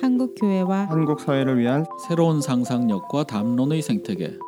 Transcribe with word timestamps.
한국 0.00 0.36
교회와 0.36 0.86
한국 0.88 1.20
사회를 1.20 1.58
위한 1.58 1.84
새로운 2.06 2.40
상상력과 2.40 3.24
담론의 3.24 3.82
생태계 3.82 4.38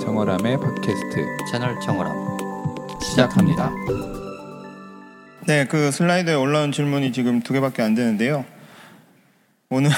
정월함의 0.00 0.56
팟캐스트 0.58 1.26
채널 1.50 1.78
정월함 1.80 2.14
시작합니다. 3.02 3.70
네, 5.46 5.66
그 5.66 5.90
슬라이드에 5.90 6.34
올라온 6.34 6.72
질문이 6.72 7.12
지금 7.12 7.40
두 7.40 7.52
개밖에 7.52 7.82
안 7.82 7.94
되는데요. 7.94 8.44
오늘 9.68 9.90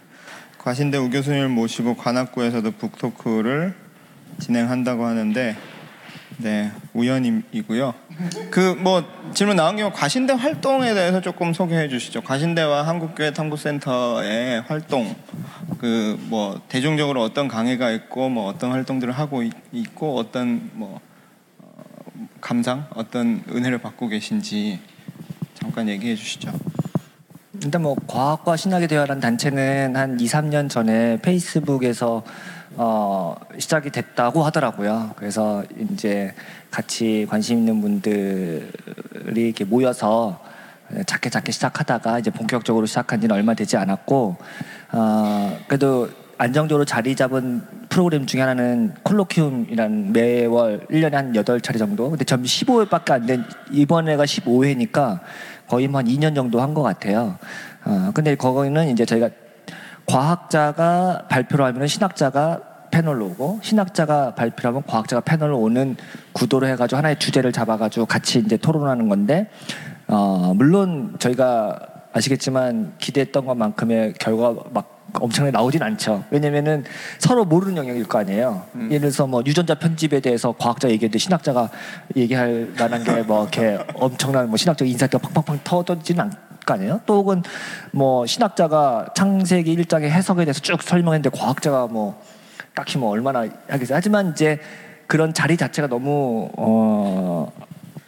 과신대 0.58 0.98
우 0.98 1.08
교수님을 1.08 1.48
모시고 1.48 1.96
관악구에서도 1.96 2.70
북토크를 2.72 3.74
진행한다고 4.40 5.04
하는데 5.04 5.56
네, 6.38 6.70
우연이고요. 6.92 7.94
그 8.50 8.74
뭐 8.78 9.02
질문 9.34 9.56
나온 9.56 9.76
김에 9.76 9.90
과신대 9.90 10.34
활동에 10.34 10.94
대해서 10.94 11.20
조금 11.20 11.52
소개해 11.52 11.88
주시죠. 11.88 12.22
과신대와 12.22 12.86
한국교회 12.86 13.32
탐구센터의 13.32 14.62
활동 14.62 15.14
그 15.78 16.16
뭐 16.28 16.60
대중적으로 16.68 17.22
어떤 17.22 17.48
강의가 17.48 17.90
있고 17.90 18.28
뭐 18.28 18.46
어떤 18.48 18.70
활동들을 18.72 19.12
하고 19.12 19.42
있, 19.42 19.52
고 19.94 20.16
어떤 20.16 20.70
뭐 20.74 21.00
어, 21.58 21.72
감상 22.40 22.86
어떤 22.94 23.42
은혜를 23.50 23.78
받고 23.78 24.08
계신지 24.08 24.80
잠깐 25.54 25.88
얘기해 25.88 26.14
주시죠. 26.14 26.52
일단 27.62 27.82
뭐 27.82 27.96
과학과 28.06 28.56
신학에 28.56 28.86
대화라는 28.86 29.20
단체는 29.20 29.96
한 29.96 30.18
2, 30.20 30.24
3년 30.26 30.68
전에 30.68 31.18
페이스북에서 31.22 32.22
어, 32.76 33.36
시작이 33.58 33.90
됐다고 33.90 34.42
하더라고요. 34.44 35.12
그래서 35.16 35.62
이제 35.92 36.34
같이 36.70 37.26
관심 37.28 37.58
있는 37.58 37.80
분들이 37.80 38.66
이렇게 39.46 39.64
모여서 39.64 40.40
작게 41.06 41.30
작게 41.30 41.52
시작하다가 41.52 42.18
이제 42.18 42.30
본격적으로 42.30 42.86
시작한 42.86 43.20
지는 43.20 43.34
얼마 43.34 43.54
되지 43.54 43.76
않았고 43.76 44.36
어, 44.92 45.58
그래도 45.66 46.08
안정적으로 46.36 46.84
자리 46.84 47.14
잡은 47.14 47.62
프로그램 47.88 48.26
중에 48.26 48.40
하나는 48.40 48.92
콜로키움이라는 49.04 50.12
매월 50.12 50.80
1년에 50.90 51.12
한 51.12 51.32
8차례 51.32 51.78
정도. 51.78 52.10
근데 52.10 52.24
전 52.24 52.42
15회밖에 52.42 53.10
안 53.12 53.26
된 53.26 53.44
이번에가 53.70 54.24
15회니까 54.24 55.20
거의 55.68 55.86
뭐한 55.86 56.06
2년 56.06 56.34
정도 56.34 56.60
한 56.60 56.74
것 56.74 56.82
같아요. 56.82 57.38
어, 57.84 58.10
근데 58.12 58.34
거기는 58.34 58.88
이제 58.88 59.04
저희가 59.04 59.30
과학자가 60.06 61.26
발표를 61.28 61.64
하면 61.66 61.86
신학자가 61.86 62.60
패널로 62.90 63.26
오고 63.26 63.60
신학자가 63.62 64.34
발표를 64.34 64.68
하면 64.68 64.82
과학자가 64.86 65.20
패널로 65.22 65.58
오는 65.58 65.96
구도로 66.32 66.66
해가지고 66.68 66.98
하나의 66.98 67.18
주제를 67.18 67.52
잡아가지고 67.52 68.06
같이 68.06 68.38
이제 68.38 68.56
토론하는 68.56 69.08
건데 69.08 69.50
어, 70.06 70.52
물론 70.54 71.16
저희가 71.18 71.78
아시겠지만 72.12 72.92
기대했던 72.98 73.46
것만큼의 73.46 74.14
결과 74.20 74.54
막 74.72 74.92
엄청나게 75.14 75.52
나오진 75.52 75.82
않죠. 75.82 76.24
왜냐면은 76.30 76.84
서로 77.18 77.44
모르는 77.44 77.76
영역일 77.76 78.04
거 78.04 78.18
아니에요. 78.18 78.62
음. 78.74 78.86
예를 78.86 79.00
들어서 79.00 79.26
뭐 79.26 79.42
유전자 79.46 79.74
편집에 79.74 80.20
대해서 80.20 80.54
과학자 80.56 80.88
얘기했는데 80.88 81.18
신학자가 81.18 81.70
얘기할 82.16 82.72
만한 82.78 83.02
게 83.04 83.22
뭐 83.22 83.42
이렇게 83.42 83.78
엄청난 83.94 84.48
뭐 84.48 84.56
신학적 84.56 84.86
인사가 84.88 85.18
팡팡팡 85.18 85.60
터지는 85.64 86.20
않. 86.24 86.32
거 86.64 86.74
아니에요? 86.74 87.00
또 87.06 87.16
혹은 87.16 87.42
뭐 87.92 88.26
신학자가 88.26 89.08
창세기 89.14 89.76
1장의 89.76 90.04
해석에 90.04 90.44
대해서 90.44 90.60
쭉 90.60 90.82
설명했는데 90.82 91.36
과학자가 91.36 91.86
뭐 91.86 92.22
딱히 92.74 92.98
뭐 92.98 93.10
얼마나 93.10 93.46
하겠어요. 93.68 93.96
하지만 93.96 94.30
이제 94.30 94.60
그런 95.06 95.34
자리 95.34 95.56
자체가 95.56 95.88
너무 95.88 96.50
어 96.56 97.52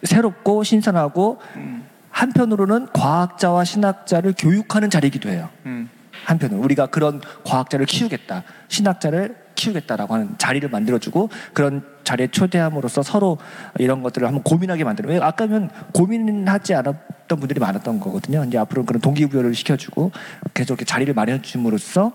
새롭고 0.03 0.63
신선하고 0.63 1.39
음. 1.55 1.85
한편으로는 2.09 2.87
과학자와 2.93 3.63
신학자를 3.63 4.33
교육하는 4.37 4.89
자리이기도 4.89 5.29
해요. 5.29 5.49
음. 5.65 5.89
한편으로 6.25 6.61
우리가 6.61 6.87
그런 6.87 7.21
과학자를 7.45 7.85
키우겠다, 7.85 8.43
신학자를 8.67 9.46
키우겠다라고 9.57 10.13
하는 10.13 10.35
자리를 10.37 10.69
만들어주고 10.69 11.29
그런 11.51 11.83
자리에 12.05 12.27
초대함으로써 12.27 13.03
서로 13.03 13.37
이런 13.79 14.01
것들을 14.01 14.25
한번 14.25 14.43
고민하게 14.43 14.85
만들어. 14.85 15.09
왜 15.09 15.19
아까면 15.19 15.69
고민하지 15.91 16.75
않았던 16.75 17.39
분들이 17.39 17.59
많았던 17.59 17.99
거거든요. 17.99 18.45
이제 18.45 18.57
앞으로는 18.57 18.85
그런 18.85 19.01
동기부여를 19.01 19.53
시켜주고 19.53 20.11
계속 20.53 20.75
이렇게 20.75 20.85
자리를 20.85 21.13
마련해 21.13 21.41
줌으로써 21.41 22.13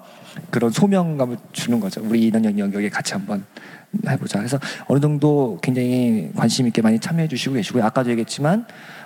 그런 0.51 0.71
소명감을 0.71 1.37
주는 1.53 1.79
거죠. 1.79 2.01
우리 2.03 2.23
이런 2.23 2.45
영역에 2.45 2.89
같이 2.89 3.13
한번 3.13 3.45
해보자. 4.09 4.39
그래서 4.39 4.59
어느 4.87 5.01
정도 5.01 5.59
굉장히 5.63 6.31
관심 6.35 6.67
있게 6.67 6.81
많이 6.81 6.99
참여해 6.99 7.29
주시고 7.29 7.57
계시고요. 7.57 7.85
아까도 7.85 8.11
얘기했지만 8.11 8.65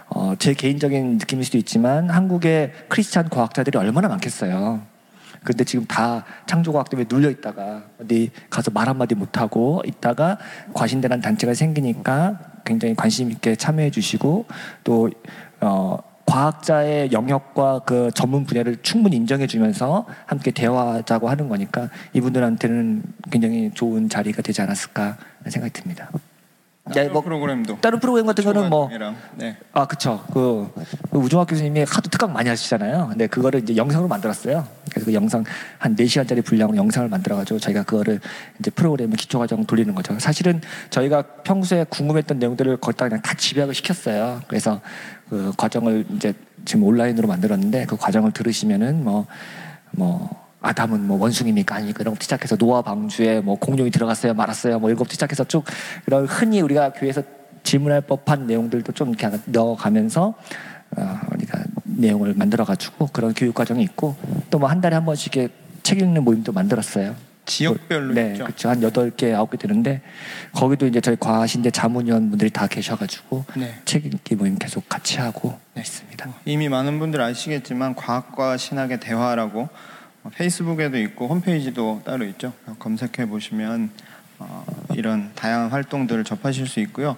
어, 0.09 0.35
제 0.39 0.55
개인적인 0.55 1.19
느낌일 1.19 1.45
수도 1.45 1.59
있지만 1.59 2.11
한국의 2.11 2.73
크리스찬 2.89 3.29
과학자들이 3.29 3.77
얼마나 3.77 4.07
많겠어요. 4.07 4.96
근데 5.45 5.65
지금 5.65 5.85
다 5.87 6.25
창조과학 6.47 6.91
때문에 6.91 7.07
눌려 7.11 7.31
있다가 7.31 7.85
어디 8.01 8.31
가서 8.51 8.71
말 8.71 8.89
한마디 8.89 9.15
못 9.15 9.39
하고 9.39 9.83
있다가 9.87 10.39
과신대라는 10.75 11.23
단체가 11.23 11.55
생기니까 11.55 12.41
굉장히 12.65 12.95
관심 12.95 13.31
있게 13.31 13.57
참여해 13.57 13.91
주시고 13.91 14.47
또 14.85 15.11
어, 15.61 15.99
과학자의 16.27 17.13
영역과 17.13 17.81
그 17.87 18.11
전문 18.13 18.45
분야를 18.45 18.79
충분히 18.83 19.17
인정해 19.17 19.47
주면서 19.47 20.07
함께 20.27 20.51
대화하자고 20.51 21.29
하는 21.31 21.49
거니까 21.49 21.89
이분들한테는 22.13 23.03
굉장히 23.31 23.71
좋은 23.73 24.09
자리가 24.09 24.43
되지 24.43 24.61
않았을까 24.61 25.17
생각이 25.47 25.73
듭니다. 25.73 26.11
다른 26.95 27.13
뭐 27.13 27.21
프로그램도 27.21 27.79
다른 27.81 27.99
프로그램 27.99 28.27
같은 28.27 28.45
거는 28.45 28.71
뭐 28.71 28.89
네. 29.35 29.57
아 29.73 29.87
그쵸 29.87 30.25
그, 30.33 30.71
그 31.11 31.19
우종학 31.19 31.49
교수님이 31.49 31.81
하도 31.81 32.09
특강 32.09 32.33
많이 32.33 32.49
하시잖아요. 32.49 33.09
근데 33.11 33.27
그거를 33.27 33.61
이제 33.61 33.77
영상으로 33.77 34.09
만들었어요. 34.09 34.67
그래서 34.91 35.07
그 35.07 35.15
영상 35.15 35.45
한 35.79 35.97
4시간짜리 35.97 36.45
분량으로 36.45 36.77
영상을 36.77 37.09
만들어 37.09 37.37
가지고 37.37 37.59
저희가 37.59 37.83
그거를 37.83 38.21
이제 38.61 38.71
프로그램을 38.71 39.17
기초 39.17 39.39
과정 39.39 39.65
돌리는 39.65 39.95
거죠. 39.95 40.17
사실은 40.19 40.61
저희가 40.91 41.23
평소에 41.23 41.85
궁금했던 41.89 42.39
내용들을 42.39 42.77
거기다 42.77 43.09
그냥 43.09 43.23
다 43.23 43.35
집약을 43.35 43.75
시켰어요. 43.75 44.43
그래서 44.47 44.81
그 45.29 45.53
과정을 45.57 46.07
이제 46.15 46.35
지금 46.65 46.85
온라인으로 46.85 47.27
만들었는데 47.27 47.87
그 47.87 47.97
과정을 47.97 48.31
들으시면은 48.33 49.03
뭐뭐 49.03 49.27
뭐 49.93 50.46
아담은 50.67 51.07
뭐 51.07 51.19
원숭이니까 51.19 51.77
아니 51.77 51.93
그런 51.93 52.13
것부터 52.13 52.25
시작해서 52.25 52.57
노아 52.57 52.83
방주에 52.83 53.41
뭐 53.41 53.57
공룡이 53.59 53.91
들어갔어요 53.91 54.35
말았어요 54.35 54.79
뭐 54.79 54.89
이런 54.91 54.99
것부터 54.99 55.15
시작해서 55.15 55.45
쭉 55.45 55.65
이런 56.07 56.27
흔히 56.27 56.61
우리가 56.61 56.93
교회에서 56.93 57.23
질문할 57.63 58.03
법한 58.03 58.47
내용들도 58.47 58.93
좀 58.93 59.09
이렇게 59.11 59.31
넣어가면서 59.47 60.35
어, 60.97 61.21
우리가 61.35 61.59
내용을 61.85 62.35
만들어가지고 62.35 63.09
그런 63.13 63.35
교육 63.35 63.55
과정이 63.55 63.83
있고 63.83 64.17
또 64.51 64.59
뭐 64.59 64.69
한 64.69 64.81
달에 64.81 64.95
한 64.95 65.05
번씩 65.05 65.33
책 65.83 66.01
읽는 66.01 66.25
모임도 66.25 66.53
만들었어요. 66.53 67.15
지역별로 67.47 68.13
네, 68.15 68.33
있죠. 68.33 68.45
그렇죠. 68.45 68.69
한 68.69 68.83
여덟 68.83 69.11
개 69.11 69.33
아홉 69.33 69.51
개 69.51 69.57
되는데 69.57 70.03
거기도 70.53 70.87
이제 70.87 71.01
저희 71.01 71.17
과신대 71.19 71.71
자문위원 71.71 72.29
분들이 72.31 72.51
다 72.51 72.67
계셔가지고 72.67 73.45
네. 73.55 73.75
책 73.85 74.05
읽기 74.07 74.35
모임 74.35 74.57
계속 74.59 74.89
같이 74.89 75.19
하고 75.19 75.57
네. 75.75 75.83
있습니다. 75.83 76.29
이미 76.45 76.69
많은 76.69 76.99
분들 76.99 77.21
아시겠지만 77.21 77.95
과학과 77.95 78.57
신학의 78.57 78.99
대화라고 78.99 79.69
페이스북에도 80.35 80.99
있고 80.99 81.29
홈페이지도 81.29 82.03
따로 82.05 82.25
있죠. 82.27 82.53
검색해 82.79 83.27
보시면 83.29 83.91
어, 84.39 84.65
이런 84.95 85.33
다양한 85.35 85.71
활동들을 85.71 86.25
접하실 86.25 86.67
수 86.67 86.81
있고요. 86.81 87.17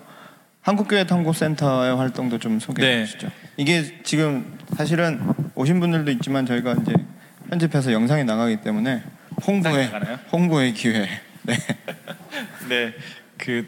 한국교회 0.63 1.07
탐구센터의 1.07 1.97
활동도 1.97 2.39
좀 2.39 2.61
소개해 2.61 2.97
네. 2.97 3.05
주시죠. 3.05 3.31
이게 3.57 4.03
지금 4.03 4.59
사실은 4.77 5.21
오신 5.55 5.81
분들도 5.81 6.11
있지만 6.13 6.47
저희가 6.47 6.75
이제 6.75 6.93
편집해서 7.49 7.93
영상이 7.93 8.25
나가기 8.25 8.61
때문에 8.61 9.03
홍보의 9.47 9.91
홍보의 10.33 10.75
기회. 10.75 11.09
네. 11.43 11.57
네. 12.69 12.95
그 13.39 13.67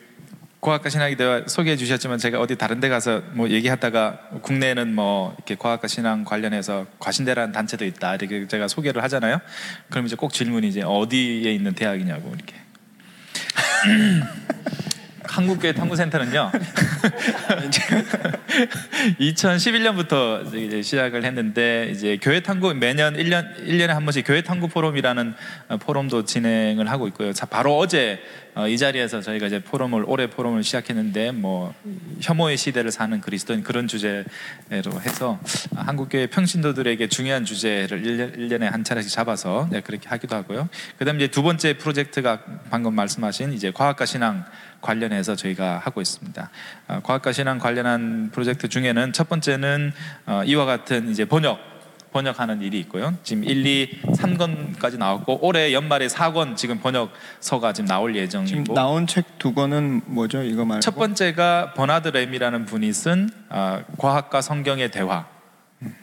과학과 0.61 0.91
신학에 0.91 1.17
대해 1.17 1.43
소개해 1.47 1.77
주셨지만 1.77 2.19
제가 2.19 2.39
어디 2.39 2.57
다른 2.57 2.81
데 2.81 2.91
가서 2.91 3.23
뭐 3.33 3.49
얘기하다가 3.49 4.29
국내에는 4.43 4.95
뭐 4.95 5.35
이렇게 5.39 5.55
과학과 5.55 5.89
신앙 5.89 6.25
관련해서 6.25 6.87
과신대라는 6.99 7.53
단체도 7.53 7.87
있다 7.87 8.17
이렇게 8.17 8.47
제가 8.47 8.69
소개를 8.69 9.03
하잖아요. 9.05 9.41
그럼 9.89 10.07
이제 10.07 10.17
꼭 10.17 10.35
질문이 10.35 10.69
이제 10.69 10.83
어디에 10.83 11.53
있는 11.53 11.75
대학이냐고 11.75 12.35
이렇게. 12.35 12.55
한국교회 15.31 15.73
탐구센터는요. 15.73 16.51
2011년부터 19.21 20.55
이제 20.55 20.83
시작을 20.83 21.25
했는데 21.25 21.89
이제 21.93 22.19
교회 22.21 22.41
탐구 22.41 22.75
매년 22.75 23.15
1년 23.15 23.65
1년에 23.65 23.89
한 23.89 24.05
번씩 24.05 24.27
교회 24.27 24.43
탐구 24.43 24.69
포럼이라는 24.69 25.35
어, 25.69 25.77
포럼도 25.77 26.25
진행을 26.25 26.91
하고 26.91 27.07
있고요. 27.09 27.33
바로 27.49 27.79
어제 27.79 28.21
어, 28.55 28.67
이 28.67 28.77
자리에서 28.77 29.21
저희가 29.21 29.47
이제 29.47 29.61
포럼을 29.61 30.05
올해 30.07 30.29
포럼을 30.29 30.65
시작했는데 30.65 31.31
뭐 31.31 31.73
혐오의 32.21 32.57
시대를 32.57 32.91
사는 32.91 33.21
그리스도인 33.21 33.63
그런 33.63 33.87
주제로 33.87 34.25
해서 35.01 35.39
한국교회 35.75 36.27
평신도들에게 36.27 37.09
중요한 37.09 37.45
주제를 37.45 38.03
1년, 38.03 38.63
에한 38.63 38.83
차례씩 38.83 39.11
잡아서 39.11 39.69
네, 39.71 39.81
그렇게 39.81 40.09
하기도 40.09 40.35
하고요. 40.35 40.69
그다음 40.99 41.17
이제 41.17 41.29
두 41.29 41.43
번째 41.43 41.79
프로젝트가 41.79 42.41
방금 42.71 42.95
말씀하신 42.95 43.53
이제 43.53 43.71
과학과 43.71 44.05
신앙 44.05 44.45
관련해서 44.81 45.37
저희가 45.37 45.79
하고 45.79 46.01
있습니다. 46.01 46.51
어, 46.89 47.01
과학과 47.03 47.33
신앙 47.33 47.59
관련한 47.59 48.31
프로젝트 48.33 48.69
중에는 48.69 49.13
첫 49.13 49.29
번째는 49.29 49.93
어, 50.27 50.43
이와 50.45 50.65
같은 50.65 51.11
이제 51.11 51.25
번역 51.25 51.70
번역하는 52.13 52.61
일이 52.63 52.79
있고요. 52.81 53.15
지금 53.23 53.45
1, 53.45 53.67
2, 53.67 54.03
3권까지 54.03 54.99
나왔고 54.99 55.39
올해 55.47 55.73
연말에 55.73 56.07
4권 56.09 56.57
지금 56.57 56.79
번역서가 56.81 57.73
지금 57.73 57.87
나올 57.89 58.13
지금 58.15 58.23
예정이고 58.23 58.75
나온 58.75 59.07
책 59.07 59.25
두 59.39 59.55
권은 59.55 60.03
뭐죠? 60.07 60.43
이거 60.43 60.65
말고 60.65 60.81
첫 60.81 60.95
번째가 60.97 61.73
버나드 61.75 62.09
램이라는 62.09 62.67
분이 62.67 62.93
쓴 62.93 63.31
아, 63.49 63.83
과학과 63.97 64.41
성경의 64.43 64.91
대화. 64.91 65.27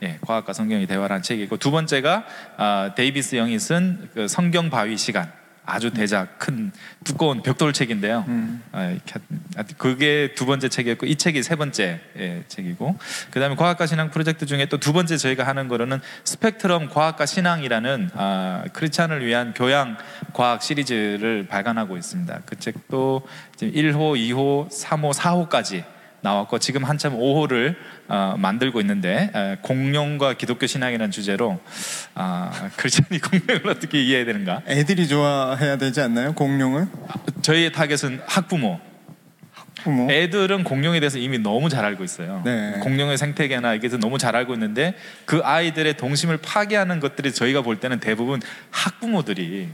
예, 0.01 0.17
과학과 0.21 0.53
성경의 0.53 0.87
대화라는 0.87 1.21
책이고 1.21 1.57
두 1.57 1.69
번째가 1.69 2.25
아, 2.57 2.91
데이비스 2.95 3.35
영이 3.35 3.59
쓴 3.59 4.09
그 4.15 4.27
성경 4.27 4.69
바위 4.71 4.97
시간. 4.97 5.31
아주 5.69 5.91
대작 5.91 6.39
큰 6.39 6.71
두꺼운 7.03 7.41
벽돌 7.43 7.73
책인데요. 7.73 8.23
음. 8.29 8.63
아, 8.71 8.95
하- 9.11 9.63
그게 9.77 10.33
두 10.33 10.45
번째 10.45 10.69
책이었고 10.69 11.05
이 11.05 11.15
책이 11.15 11.43
세 11.43 11.55
번째 11.57 11.99
예, 12.17 12.43
책이고 12.47 12.97
그다음에 13.31 13.55
과학과 13.55 13.85
신앙 13.85 14.09
프로젝트 14.09 14.45
중에 14.45 14.65
또 14.67 14.77
두 14.77 14.93
번째 14.93 15.17
저희가 15.17 15.45
하는 15.45 15.67
거로는 15.67 15.99
스펙트럼 16.23 16.89
과학과 16.89 17.25
신앙이라는 17.25 18.11
아, 18.15 18.63
크리스찬을 18.71 19.25
위한 19.25 19.53
교양 19.53 19.97
과학 20.33 20.63
시리즈를 20.63 21.45
발간하고 21.47 21.97
있습니다. 21.97 22.39
그 22.45 22.57
책도 22.57 23.27
지금 23.57 23.73
1호, 23.73 24.15
2호, 24.15 24.69
3호, 24.71 25.13
4호까지 25.13 25.83
나왔고 26.27 26.59
지금 26.59 26.83
한참 26.83 27.17
5호를 27.17 27.75
어, 28.09 28.35
만들고 28.37 28.81
있는데 28.81 29.31
에, 29.33 29.57
공룡과 29.61 30.33
기독교 30.33 30.67
신앙이라는 30.67 31.11
주제로 31.11 31.59
아, 32.15 32.69
크리스찬이 32.75 33.19
공룡을 33.21 33.69
어떻게 33.69 34.01
이해해야 34.03 34.25
되는가? 34.25 34.61
애들이 34.67 35.07
좋아해야 35.07 35.77
되지 35.77 36.01
않나요? 36.01 36.33
공룡을? 36.33 36.87
저희의 37.41 37.71
타겟은 37.71 38.21
학부모. 38.25 38.79
부모. 39.83 40.11
애들은 40.11 40.63
공룡에 40.63 40.99
대해서 40.99 41.17
이미 41.19 41.37
너무 41.37 41.69
잘 41.69 41.85
알고 41.85 42.03
있어요. 42.03 42.41
네. 42.43 42.79
공룡의 42.81 43.17
생태계나 43.17 43.75
이게 43.75 43.87
너무 43.89 44.17
잘 44.17 44.35
알고 44.35 44.53
있는데 44.53 44.95
그 45.25 45.41
아이들의 45.43 45.95
동심을 45.97 46.37
파괴하는 46.37 46.99
것들이 46.99 47.31
저희가 47.31 47.61
볼 47.61 47.79
때는 47.79 47.99
대부분 47.99 48.41
학부모들이 48.71 49.69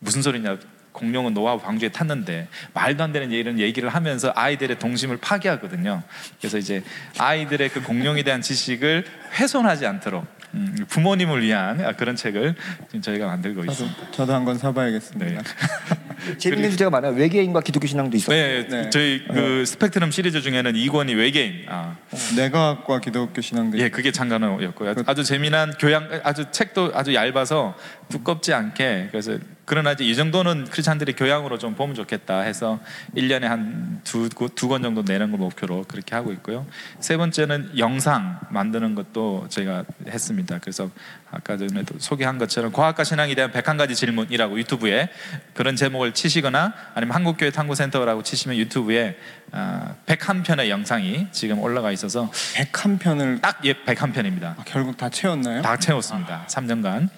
무슨 0.00 0.22
소리냐. 0.22 0.58
공룡은 0.94 1.34
노아의 1.34 1.58
방주에 1.58 1.90
탔는데 1.90 2.48
말도 2.72 3.02
안 3.04 3.12
되는 3.12 3.30
이런 3.30 3.58
얘기를 3.58 3.88
하면서 3.88 4.32
아이들의 4.34 4.78
동심을 4.78 5.18
파괴하거든요. 5.18 6.02
그래서 6.38 6.56
이제 6.56 6.82
아이들의 7.18 7.68
그 7.70 7.82
공룡에 7.82 8.22
대한 8.22 8.40
지식을 8.40 9.04
훼손하지 9.38 9.86
않도록 9.86 10.24
음, 10.54 10.76
부모님을 10.88 11.42
위한 11.42 11.96
그런 11.96 12.14
책을 12.14 12.54
지금 12.86 13.02
저희가 13.02 13.26
만들고 13.26 13.64
있습니다. 13.64 14.10
저도 14.12 14.34
한권 14.34 14.56
사봐야겠습니다. 14.56 15.26
네. 15.26 15.38
재밌는 16.38 16.70
주제가 16.70 16.90
많아요. 16.90 17.12
외계인과 17.12 17.60
기독교 17.60 17.86
신앙도 17.86 18.16
있어요. 18.16 18.36
네, 18.36 18.66
네. 18.68 18.90
저희 18.90 19.24
그 19.26 19.64
스펙트럼 19.66 20.10
시리즈 20.10 20.40
중에는 20.40 20.72
2권이 20.74 21.16
외계인. 21.16 21.64
아, 21.68 21.96
내과학과 22.36 23.00
기독교 23.00 23.40
신앙도 23.40 23.78
예, 23.78 23.88
그게 23.88 24.10
장관호였고요. 24.12 24.94
아주 25.06 25.24
재미난 25.24 25.72
교양, 25.78 26.08
아주 26.22 26.46
책도 26.50 26.92
아주 26.94 27.14
얇아서 27.14 27.76
두껍지 28.08 28.52
않게 28.52 29.08
그래서 29.10 29.38
그러나 29.66 29.92
이제 29.92 30.04
이 30.04 30.14
정도는 30.14 30.64
크리스찬들이 30.70 31.14
교양으로 31.14 31.56
좀 31.56 31.74
보면 31.74 31.94
좋겠다 31.94 32.40
해서 32.40 32.80
1년에 33.16 33.42
한 33.44 34.02
두 34.04 34.28
두 34.28 34.68
권 34.68 34.82
정도 34.82 35.02
내는 35.02 35.30
걸 35.30 35.38
목표로 35.40 35.84
그렇게 35.88 36.14
하고 36.14 36.30
있고요. 36.32 36.66
세 37.00 37.16
번째는 37.16 37.78
영상 37.78 38.38
만드는 38.50 38.94
것도 38.94 39.46
저희가 39.48 39.84
했습니다. 40.06 40.58
그래서 40.58 40.90
아까 41.34 41.56
전에도 41.56 41.96
소개한 41.98 42.38
것처럼 42.38 42.72
과학과 42.72 43.04
신앙에 43.04 43.34
대한 43.34 43.50
101가지 43.50 43.94
질문이라고 43.94 44.58
유튜브에 44.58 45.08
그런 45.52 45.76
제목을 45.76 46.14
치시거나 46.14 46.72
아니면 46.94 47.14
한국교회 47.14 47.50
탐구센터라고 47.50 48.22
치시면 48.22 48.56
유튜브에 48.56 49.18
아, 49.52 49.94
101편의 50.06 50.68
영상이 50.68 51.28
지금 51.32 51.60
올라가 51.60 51.90
있어서 51.92 52.30
101편을 52.54 53.40
딱 53.40 53.60
예, 53.64 53.74
101편입니다. 53.74 54.56
결국 54.64 54.96
다 54.96 55.08
채웠나요? 55.08 55.62
다 55.62 55.76
채웠습니다. 55.76 56.46
3년간. 56.48 57.08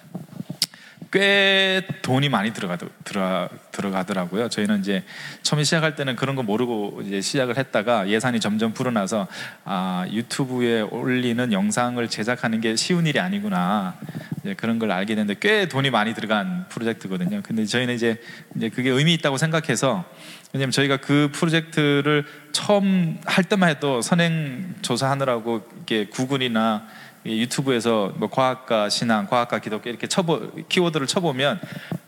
꽤 1.11 1.87
돈이 2.01 2.29
많이 2.29 2.53
들어가 2.53 2.77
들어 3.03 3.49
들어가더라고요. 3.71 4.49
저희는 4.49 4.79
이제 4.79 5.03
처음에 5.41 5.63
시작할 5.63 5.95
때는 5.95 6.15
그런 6.15 6.35
거 6.35 6.43
모르고 6.43 7.01
이제 7.05 7.21
시작을 7.21 7.57
했다가 7.57 8.09
예산이 8.09 8.39
점점 8.39 8.73
불어나서 8.73 9.27
아 9.63 10.05
유튜브에 10.11 10.81
올리는 10.81 11.53
영상을 11.53 12.05
제작하는 12.07 12.59
게 12.59 12.75
쉬운 12.75 13.05
일이 13.05 13.19
아니구나 13.19 13.95
이제 14.41 14.53
그런 14.55 14.79
걸 14.79 14.91
알게 14.91 15.15
됐는데 15.15 15.39
꽤 15.39 15.67
돈이 15.67 15.91
많이 15.91 16.13
들어간 16.13 16.65
프로젝트거든요. 16.69 17.41
근데 17.43 17.65
저희는 17.65 17.95
이제 17.95 18.21
이제 18.55 18.69
그게 18.69 18.89
의미 18.89 19.13
있다고 19.13 19.37
생각해서 19.37 20.05
왜냐면 20.53 20.71
저희가 20.71 20.97
그 20.97 21.29
프로젝트를 21.33 22.25
처음 22.51 23.19
할 23.25 23.43
때만 23.43 23.69
해도 23.69 24.01
선행 24.01 24.75
조사하느라고 24.81 25.67
이게 25.83 26.07
구글이나 26.07 26.87
이 26.87 27.06
유튜브에서 27.27 28.13
뭐 28.17 28.29
과학과 28.29 28.89
신앙, 28.89 29.27
과학과 29.27 29.59
기독교 29.59 29.89
이렇게 29.89 30.07
쳐보 30.07 30.51
키워드를 30.69 31.07
쳐보면 31.07 31.59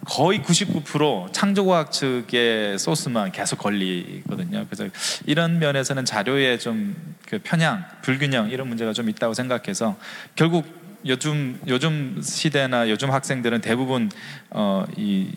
거의 0.06 0.40
99% 0.40 1.34
창조과학 1.34 1.92
측의 1.92 2.80
소스만 2.80 3.32
계속 3.32 3.60
걸리거든요. 3.60 4.66
그래서 4.70 4.88
이런 5.26 5.60
면에서는 5.60 6.06
자료의 6.06 6.60
좀그 6.60 7.40
편향, 7.44 7.86
불균형 8.02 8.50
이런 8.50 8.68
문제가 8.68 8.94
좀 8.94 9.10
있다고 9.10 9.34
생각해서 9.34 9.98
결국 10.36 10.66
요즘 11.06 11.60
요즘 11.68 12.20
시대나 12.22 12.90
요즘 12.90 13.12
학생들은 13.12 13.62
대부분 13.62 14.10
어 14.50 14.86
이 14.98 15.30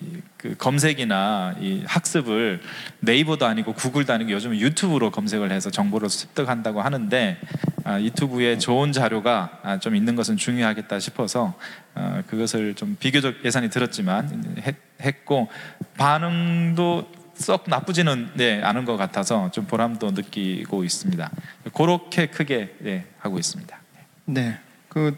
그 0.42 0.56
검색이나 0.56 1.54
이 1.60 1.84
학습을 1.86 2.60
네이버도 2.98 3.46
아니고 3.46 3.74
구글도 3.74 4.12
아니고 4.12 4.32
요즘 4.32 4.56
유튜브로 4.56 5.12
검색을 5.12 5.52
해서 5.52 5.70
정보를 5.70 6.10
습득한다고 6.10 6.82
하는데 6.82 7.38
아, 7.40 7.71
유튜브에 7.86 8.58
좋은 8.58 8.92
자료가 8.92 9.60
아, 9.62 9.78
좀 9.78 9.96
있는 9.96 10.14
것은 10.16 10.36
중요하겠다 10.36 10.98
싶어서 11.00 11.54
어, 11.94 12.22
그것을 12.26 12.74
좀 12.74 12.96
비교적 12.98 13.44
예산이 13.44 13.70
들었지만 13.70 14.56
했, 14.62 14.76
했고 15.00 15.48
반응도 15.96 17.10
썩 17.34 17.64
나쁘지는 17.66 18.30
네, 18.34 18.62
않은 18.62 18.84
것 18.84 18.96
같아서 18.96 19.50
좀 19.50 19.66
보람도 19.66 20.12
느끼고 20.12 20.84
있습니다. 20.84 21.30
그렇게 21.74 22.26
크게 22.26 22.76
네, 22.78 23.06
하고 23.18 23.38
있습니다. 23.38 23.80
네. 24.26 24.58
그 24.88 25.16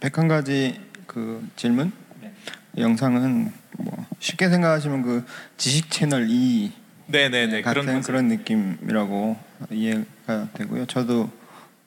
101가지 0.00 0.80
그 1.06 1.46
질문 1.56 1.92
네. 2.22 2.32
영상은 2.78 3.52
뭐 3.78 4.06
쉽게 4.20 4.48
생각하시면 4.48 5.02
그 5.02 5.26
지식 5.56 5.90
채널 5.90 6.28
2 6.30 6.72
네네네 7.06 7.62
같은 7.62 7.82
그런 7.82 8.02
그런. 8.02 8.28
느낌이라고 8.28 9.36
이해가 9.70 10.48
되고요. 10.54 10.86
저도 10.86 11.30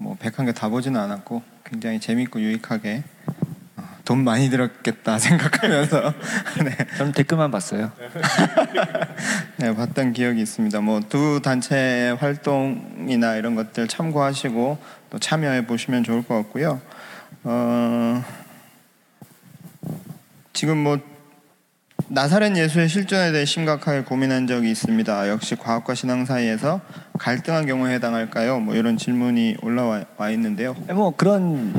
뭐 0.02 0.18
101개 0.20 0.56
다 0.56 0.68
보지는 0.68 1.00
않았고 1.00 1.44
굉장히 1.64 2.00
재밌고 2.00 2.42
유익하게 2.42 3.04
어, 3.78 3.84
돈 4.04 4.24
많이 4.24 4.50
들었겠다 4.50 5.20
생각하면서 5.20 6.14
네. 6.66 6.76
저는 6.98 7.12
댓글만 7.12 7.52
봤어요. 7.52 7.92
네, 9.58 9.76
봤던 9.76 10.14
기억이 10.14 10.42
있습니다. 10.42 10.82
뭐 10.82 11.02
두 11.02 11.40
단체의 11.44 12.16
활동이나 12.16 13.36
이런 13.36 13.54
것들 13.54 13.88
참고하시고 13.88 14.80
또 15.12 15.20
참여해 15.20 15.68
보시면 15.68 16.04
좋을 16.04 16.24
것 16.24 16.36
같고요. 16.36 16.82
어, 17.44 18.24
지금 20.54 20.78
뭐 20.80 21.00
나사렛 22.08 22.56
예수의 22.56 22.90
실존에 22.90 23.32
대해 23.32 23.46
심각하게 23.46 24.02
고민한 24.04 24.48
적이 24.48 24.72
있습니다. 24.72 25.30
역시 25.30 25.56
과학과 25.56 25.96
신앙 25.96 26.26
사이에서 26.26 26.82
갈등한 27.18 27.66
경우에 27.66 27.96
해당할까요? 27.96 28.60
뭐 28.60 28.76
이런 28.76 28.98
질문이 28.98 29.58
올라와 29.62 30.04
와 30.18 30.30
있는데요. 30.32 30.76
뭐 30.94 31.14
그런 31.16 31.74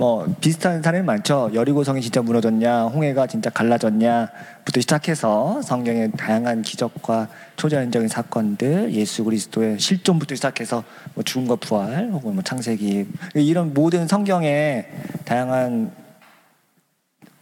뭐 0.00 0.26
비슷한 0.40 0.82
사례는 0.82 1.04
많죠. 1.04 1.50
여리고성이 1.52 2.00
진짜 2.00 2.22
무너졌냐, 2.22 2.84
홍해가 2.84 3.26
진짜 3.26 3.50
갈라졌냐부터 3.50 4.80
시작해서 4.80 5.60
성경의 5.60 6.12
다양한 6.12 6.62
기적과 6.62 7.28
초자연적인 7.56 8.08
사건들, 8.08 8.94
예수 8.94 9.24
그리스도의 9.24 9.78
실존부터 9.78 10.34
시작해서 10.36 10.84
뭐 11.14 11.22
죽음과 11.22 11.56
부활 11.56 12.08
혹은 12.12 12.32
뭐 12.32 12.42
창세기 12.42 13.08
이런 13.34 13.74
모든 13.74 14.08
성경의 14.08 14.88
다양한 15.26 15.92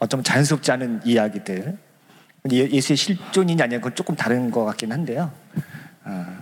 어쩌면 0.00 0.24
자연스럽지 0.24 0.72
않은 0.72 1.02
이야기들 1.04 1.78
예- 2.52 2.70
예수의 2.70 2.96
실존이냐 2.96 3.64
아니냐 3.64 3.78
그건 3.78 3.94
조금 3.94 4.14
다른 4.14 4.50
것 4.50 4.64
같긴 4.64 4.92
한데요. 4.92 5.30
아, 6.04 6.38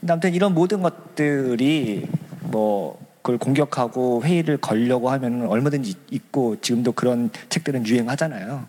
근데 0.00 0.12
아무튼 0.12 0.34
이런 0.34 0.54
모든 0.54 0.82
것들이 0.82 2.08
뭐 2.40 2.98
그걸 3.22 3.38
공격하고 3.38 4.22
회의를 4.22 4.58
걸려고 4.58 5.10
하면 5.10 5.46
얼마든지 5.46 5.94
있고 6.10 6.60
지금도 6.60 6.92
그런 6.92 7.30
책들은 7.48 7.86
유행하잖아요. 7.86 8.66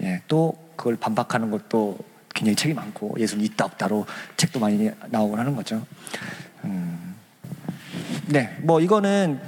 예, 0.00 0.22
또 0.28 0.56
그걸 0.76 0.96
반박하는 0.96 1.50
것도 1.50 1.98
굉장히 2.34 2.56
책이 2.56 2.74
많고 2.74 3.14
예수는 3.18 3.44
있다 3.44 3.66
없다로 3.66 4.06
책도 4.36 4.60
많이 4.60 4.90
나오곤 5.10 5.38
하는 5.38 5.54
거죠. 5.54 5.84
음, 6.64 7.14
네, 8.28 8.56
뭐 8.62 8.80
이거는 8.80 9.38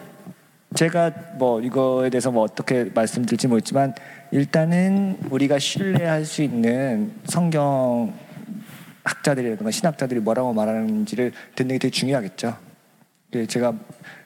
제가 0.75 1.11
뭐 1.39 1.61
이거에 1.63 2.11
대해서 2.11 2.31
뭐 2.31 2.43
어떻게 2.43 2.85
말씀드릴지 2.85 3.47
모르겠지만 3.47 3.95
일단은 4.31 5.19
우리가 5.31 5.59
신뢰할 5.59 6.25
수 6.25 6.43
있는 6.43 7.13
성경 7.25 8.13
학자들이라든가 9.05 9.71
신학자들이 9.71 10.21
뭐라고 10.21 10.53
말하는지를 10.53 11.33
듣는 11.55 11.75
게 11.75 11.79
되게 11.79 11.91
중요하겠죠. 11.91 12.57
그 13.31 13.47
제가 13.47 13.75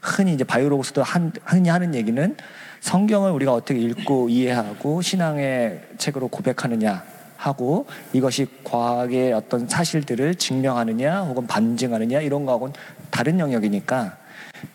흔히 0.00 0.34
이제 0.34 0.44
바이오로고스도 0.44 1.02
한, 1.02 1.32
흔히 1.44 1.68
하는 1.68 1.94
얘기는 1.94 2.36
성경을 2.80 3.32
우리가 3.32 3.52
어떻게 3.52 3.80
읽고 3.80 4.28
이해하고 4.28 5.02
신앙의 5.02 5.80
책으로 5.98 6.28
고백하느냐 6.28 7.02
하고 7.36 7.86
이것이 8.12 8.46
과학의 8.64 9.32
어떤 9.32 9.68
사실들을 9.68 10.34
증명하느냐 10.34 11.22
혹은 11.22 11.46
반증하느냐 11.46 12.20
이런 12.20 12.44
거하고는 12.44 12.74
다른 13.10 13.38
영역이니까 13.38 14.16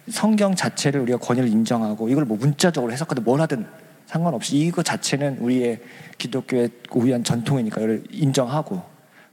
성경 0.09 0.55
자체를 0.55 1.01
우리가 1.01 1.17
권위를 1.17 1.49
인정하고 1.49 2.09
이걸 2.09 2.25
뭐 2.25 2.37
문자적으로 2.37 2.91
해석하든 2.91 3.23
뭘 3.23 3.41
하든 3.41 3.65
상관없이 4.13 4.57
이거 4.57 4.83
자체는 4.83 5.39
우리의 5.39 5.79
기독교의 6.19 6.69
고유한 6.87 7.23
전통이니까 7.23 7.81
이걸 7.81 8.03
인정하고 8.11 8.83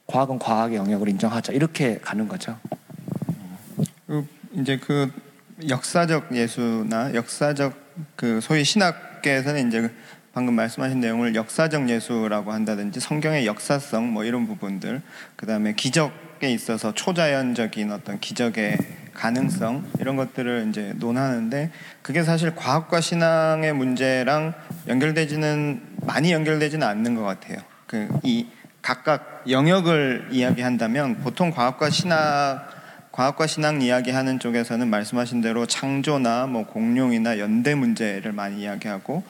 과학은 0.06 0.38
과학의 0.38 0.78
영역을 0.78 1.10
인정하자 1.10 1.52
이렇게 1.52 1.98
가는 1.98 2.26
거죠. 2.26 2.58
그 4.06 4.26
이제 4.54 4.78
그 4.78 5.12
역사적 5.68 6.34
예수나 6.34 7.12
역사적 7.12 7.74
그 8.16 8.40
소위 8.40 8.64
신학계에서는 8.64 9.68
이제 9.68 9.82
그 9.82 9.94
방금 10.32 10.54
말씀하신 10.54 11.00
내용을 11.00 11.34
역사적 11.34 11.90
예수라고 11.90 12.50
한다든지 12.52 13.00
성경의 13.00 13.44
역사성 13.44 14.10
뭐 14.10 14.24
이런 14.24 14.46
부분들 14.46 15.02
그다음에 15.36 15.74
기적에 15.74 16.50
있어서 16.50 16.94
초자연적인 16.94 17.92
어떤 17.92 18.18
기적의 18.18 18.78
가능성 19.14 19.84
이런 20.00 20.16
것들을 20.16 20.66
이제 20.70 20.92
논하는데 20.96 21.70
그게 22.02 22.22
사실 22.22 22.54
과학과 22.54 23.00
신앙의 23.00 23.72
문제랑 23.74 24.54
연결되지는 24.88 25.82
많이 26.02 26.32
연결되지는 26.32 26.86
않는 26.86 27.14
것 27.14 27.22
같아요. 27.22 27.58
그 27.86 28.08
이 28.22 28.46
각각 28.82 29.44
영역을 29.48 30.28
이야기한다면 30.30 31.18
보통 31.18 31.50
과학과 31.50 31.90
신학 31.90 32.68
과학과 33.12 33.46
신앙 33.46 33.82
이야기하는 33.82 34.38
쪽에서는 34.38 34.88
말씀하신 34.88 35.40
대로 35.40 35.66
창조나 35.66 36.46
뭐 36.46 36.64
공룡이나 36.64 37.38
연대 37.38 37.74
문제를 37.74 38.32
많이 38.32 38.62
이야기하고 38.62 39.24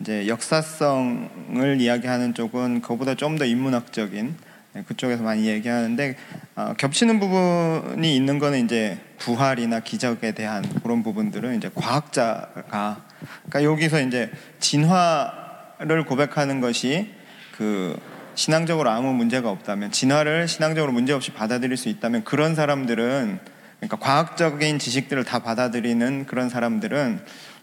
이제 0.00 0.26
역사성을 0.28 1.80
이야기하는 1.80 2.34
쪽은 2.34 2.80
그보다 2.80 3.14
좀 3.14 3.36
더 3.38 3.44
인문학적인 3.44 4.26
네, 4.26 4.53
그쪽에서 4.82 5.22
많이 5.22 5.46
얘기하는데 5.46 6.16
어, 6.56 6.74
겹치는 6.76 7.20
부분이 7.20 8.16
있는 8.16 8.38
거는 8.38 8.64
이제 8.64 8.98
부활이나 9.18 9.80
기적에 9.80 10.32
대한 10.32 10.64
그런 10.82 11.02
부분들은 11.02 11.56
이제 11.56 11.70
과학자가 11.74 13.04
그러니까 13.46 13.64
여기서 13.64 14.00
이제 14.00 14.30
진화를 14.58 16.04
고백하는 16.06 16.60
것이 16.60 17.10
그 17.56 17.96
신앙적으로 18.34 18.90
아무 18.90 19.12
문제가 19.12 19.50
없다면 19.50 19.92
진화를 19.92 20.48
신앙적으로 20.48 20.92
문제 20.92 21.12
없이 21.12 21.32
받아들일 21.32 21.76
수 21.76 21.88
있다면 21.88 22.24
그런 22.24 22.54
사람들은 22.54 23.38
그러니까 23.78 23.96
과학적인 23.98 24.78
지식들을 24.78 25.24
다 25.24 25.40
받아들이는 25.40 26.26
그런 26.26 26.48
사람들은 26.48 27.20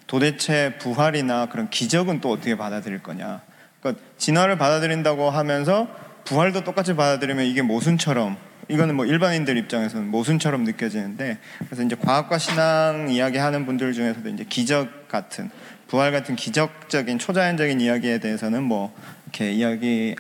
도대체 0.08 0.78
부활이나 0.78 1.48
그런 1.48 1.70
기적은 1.70 2.22
또 2.22 2.32
어떻게 2.32 2.56
받아들일 2.56 3.02
거냐? 3.02 3.42
그러니까 3.80 4.04
진화를 4.18 4.58
받아들인다고 4.58 5.30
하면서 5.30 5.88
부활도 6.26 6.64
똑같이 6.64 6.96
받아들이면 6.96 7.46
이게 7.46 7.62
모순처럼 7.62 8.38
이거는 8.68 8.96
뭐 8.96 9.06
일반인들 9.06 9.58
입장에서는 9.58 10.08
모순처럼 10.10 10.64
느껴지는데 10.64 11.40
그래서 11.66 11.84
이제 11.84 11.96
과학과 11.96 12.38
신앙 12.38 13.10
이야기하는 13.10 13.66
분들 13.66 13.94
중에서도 13.94 14.30
이제 14.30 14.46
기적 14.48 15.08
같은 15.10 15.50
부활 15.88 16.12
같은 16.12 16.36
기적적인 16.36 17.20
초자연적인 17.20 17.82
이야기에 17.82 18.20
대해서는 18.20 18.64
뭐 18.64 18.96
이렇게 19.26 19.52
이야기 19.52 20.16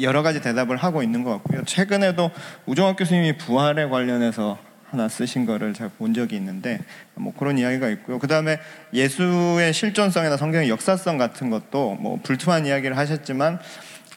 여러 0.00 0.22
가지 0.22 0.40
대답을 0.40 0.76
하고 0.76 1.02
있는 1.02 1.24
것 1.24 1.30
같고요. 1.30 1.64
최근에도 1.64 2.30
우종학 2.66 2.96
교수님이 2.96 3.36
부활에 3.36 3.86
관련해서 3.88 4.58
하나 4.90 5.08
쓰신 5.08 5.44
거를 5.44 5.74
제가 5.74 5.90
본 5.98 6.14
적이 6.14 6.36
있는데 6.36 6.78
뭐 7.14 7.32
그런 7.36 7.58
이야기가 7.58 7.88
있고요. 7.90 8.20
그 8.20 8.28
다음에 8.28 8.60
예수의 8.92 9.72
실존성이나 9.72 10.36
성경의 10.36 10.68
역사성 10.68 11.18
같은 11.18 11.50
것도 11.50 11.96
뭐 12.00 12.20
불투한 12.22 12.66
이야기를 12.66 12.96
하셨지만 12.96 13.58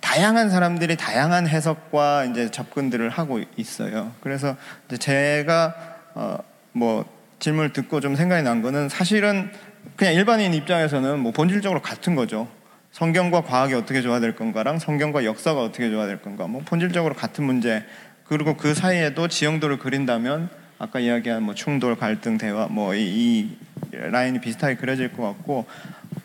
다양한 0.08 0.50
사람들이 0.50 0.96
다양한 0.96 1.48
해석과 1.48 2.26
이제 2.26 2.50
접근들을 2.50 3.10
하고 3.10 3.42
있어요. 3.58 4.14
그래서 4.22 4.56
제가 5.00 5.76
어 6.16 6.38
뭐 6.78 7.06
질문을 7.40 7.74
듣고 7.74 8.00
좀 8.00 8.16
생각이 8.16 8.44
난 8.44 8.62
거는 8.62 8.90
사실은 8.90 9.50
그냥 9.96 10.14
일반인 10.14 10.54
입장에서는 10.54 11.20
뭐 11.20 11.32
본질적으로 11.32 11.82
같은 11.82 12.16
거죠. 12.16 12.48
성경과 12.92 13.42
과학이 13.42 13.74
어떻게 13.74 14.02
조화될 14.02 14.36
건가랑 14.36 14.80
성경과 14.80 15.26
역사가 15.26 15.62
어떻게 15.62 15.90
조화될 15.90 16.22
건가 16.22 16.48
뭐 16.48 16.62
본질적으로 16.64 17.16
같은 17.16 17.44
문제 17.44 17.84
그리고 18.26 18.58
그 18.58 18.74
사이에도 18.74 19.28
지형도를 19.28 19.78
그린다면 19.78 20.50
아까 20.80 21.00
이야기한 21.00 21.44
뭐 21.44 21.54
충돌 21.54 21.96
갈등 21.96 22.38
대화 22.38 22.68
뭐이 22.68 23.58
라인이 23.92 24.40
비슷하게 24.42 24.76
그려질 24.76 25.14
것 25.14 25.24
같고 25.24 25.66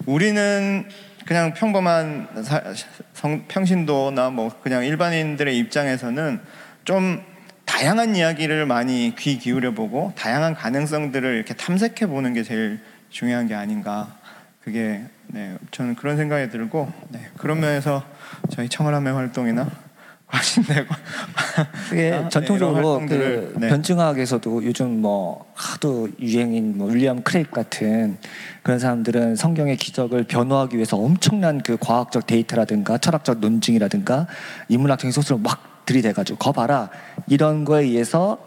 우리는 0.06 0.88
그냥 1.26 1.54
평범한 1.54 2.28
사, 2.42 2.62
성, 3.12 3.44
평신도나 3.48 4.30
뭐 4.30 4.50
그냥 4.62 4.84
일반인들의 4.84 5.56
입장에서는 5.58 6.40
좀 6.84 7.22
다양한 7.64 8.16
이야기를 8.16 8.66
많이 8.66 9.14
귀 9.18 9.38
기울여 9.38 9.72
보고 9.72 10.12
다양한 10.16 10.54
가능성들을 10.54 11.36
이렇게 11.36 11.54
탐색해 11.54 12.06
보는 12.06 12.34
게 12.34 12.42
제일 12.42 12.80
중요한 13.10 13.46
게 13.46 13.54
아닌가. 13.54 14.16
그게 14.62 15.02
네, 15.26 15.56
저는 15.70 15.94
그런 15.96 16.16
생각이 16.16 16.50
들고 16.50 16.92
네, 17.08 17.20
그런 17.36 17.60
면에서 17.60 18.04
저희 18.50 18.68
청월함의 18.68 19.12
활동이나 19.12 19.68
과신대고 20.32 20.94
그게 21.90 22.12
아, 22.12 22.28
전통적으로 22.30 23.00
네, 23.00 23.06
그 23.06 23.54
네. 23.58 23.68
변증학에서도 23.68 24.64
요즘 24.64 25.02
뭐 25.02 25.44
하도 25.54 26.08
유행인 26.20 26.78
뭐 26.78 26.88
윌리엄 26.88 27.22
크레이크 27.22 27.50
같은 27.50 28.16
그런 28.62 28.78
사람들은 28.78 29.36
성경의 29.36 29.76
기적을 29.76 30.24
변호하기 30.24 30.76
위해서 30.76 30.96
엄청난 30.96 31.60
그 31.62 31.76
과학적 31.78 32.26
데이터라든가 32.26 32.96
철학적 32.96 33.40
논증이라든가 33.40 34.26
인문학적인 34.68 35.12
소스를 35.12 35.38
막 35.42 35.84
들이대가지고 35.84 36.38
거 36.38 36.52
봐라 36.52 36.88
이런 37.26 37.64
거에 37.66 37.82
의해서 37.84 38.38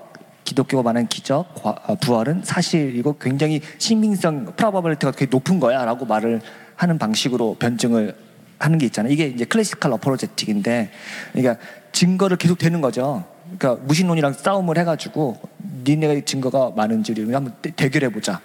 기독교가 0.43 0.83
말하는 0.83 1.07
기적, 1.07 1.55
과- 1.55 1.75
어, 1.87 1.95
부활은 1.95 2.41
사실이고 2.43 3.17
굉장히 3.19 3.61
신빙성, 3.79 4.53
probability가 4.55 5.11
되게 5.11 5.25
높은 5.29 5.59
거야라고 5.59 6.05
말을 6.05 6.41
하는 6.75 6.97
방식으로 6.97 7.55
변증을 7.59 8.15
하는 8.59 8.77
게 8.77 8.85
있잖아요. 8.87 9.11
이게 9.11 9.27
이제 9.27 9.45
classical 9.45 9.91
apologetic인데, 9.93 10.91
그러니까 11.33 11.57
증거를 11.91 12.37
계속 12.37 12.57
대는 12.57 12.81
거죠. 12.81 13.25
그러니까 13.57 13.83
무신론이랑 13.85 14.33
싸움을 14.33 14.77
해가지고 14.77 15.39
니네가 15.85 16.21
증거가 16.25 16.71
많은지 16.75 17.11
우리 17.11 17.31
한번 17.33 17.53
대- 17.61 17.71
대결해 17.71 18.09
보자. 18.09 18.41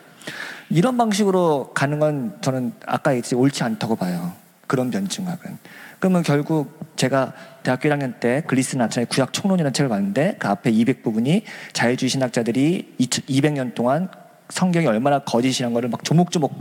이런 0.69 0.97
방식으로 0.97 1.73
가는 1.75 1.99
건 1.99 2.37
저는 2.43 2.73
아까 2.87 3.11
얘기했듯이 3.12 3.35
옳지 3.35 3.64
않다고 3.64 3.97
봐요. 3.97 4.33
그런 4.67 4.90
변증학은. 4.90 5.59
그러면 5.99 6.23
결국 6.23 6.79
제가 6.97 7.33
대학교 7.62 7.88
1학년 7.88 8.21
때 8.21 8.43
글리슨 8.47 8.76
아처의 8.76 9.07
구약 9.07 9.33
총론이라는 9.33 9.73
책을 9.73 9.88
봤는데 9.88 10.37
그 10.38 10.49
앞에 10.49 10.71
200 10.71 11.02
부분이 11.02 11.45
자유주의 11.73 12.09
신학자들이 12.09 12.95
200년 12.99 13.75
동안 13.75 14.09
성경이 14.49 14.87
얼마나 14.87 15.19
거짓이란 15.21 15.73
거를 15.75 15.88
막 15.88 16.05
조목조목 16.05 16.52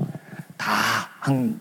다 0.57 1.09
한 1.19 1.59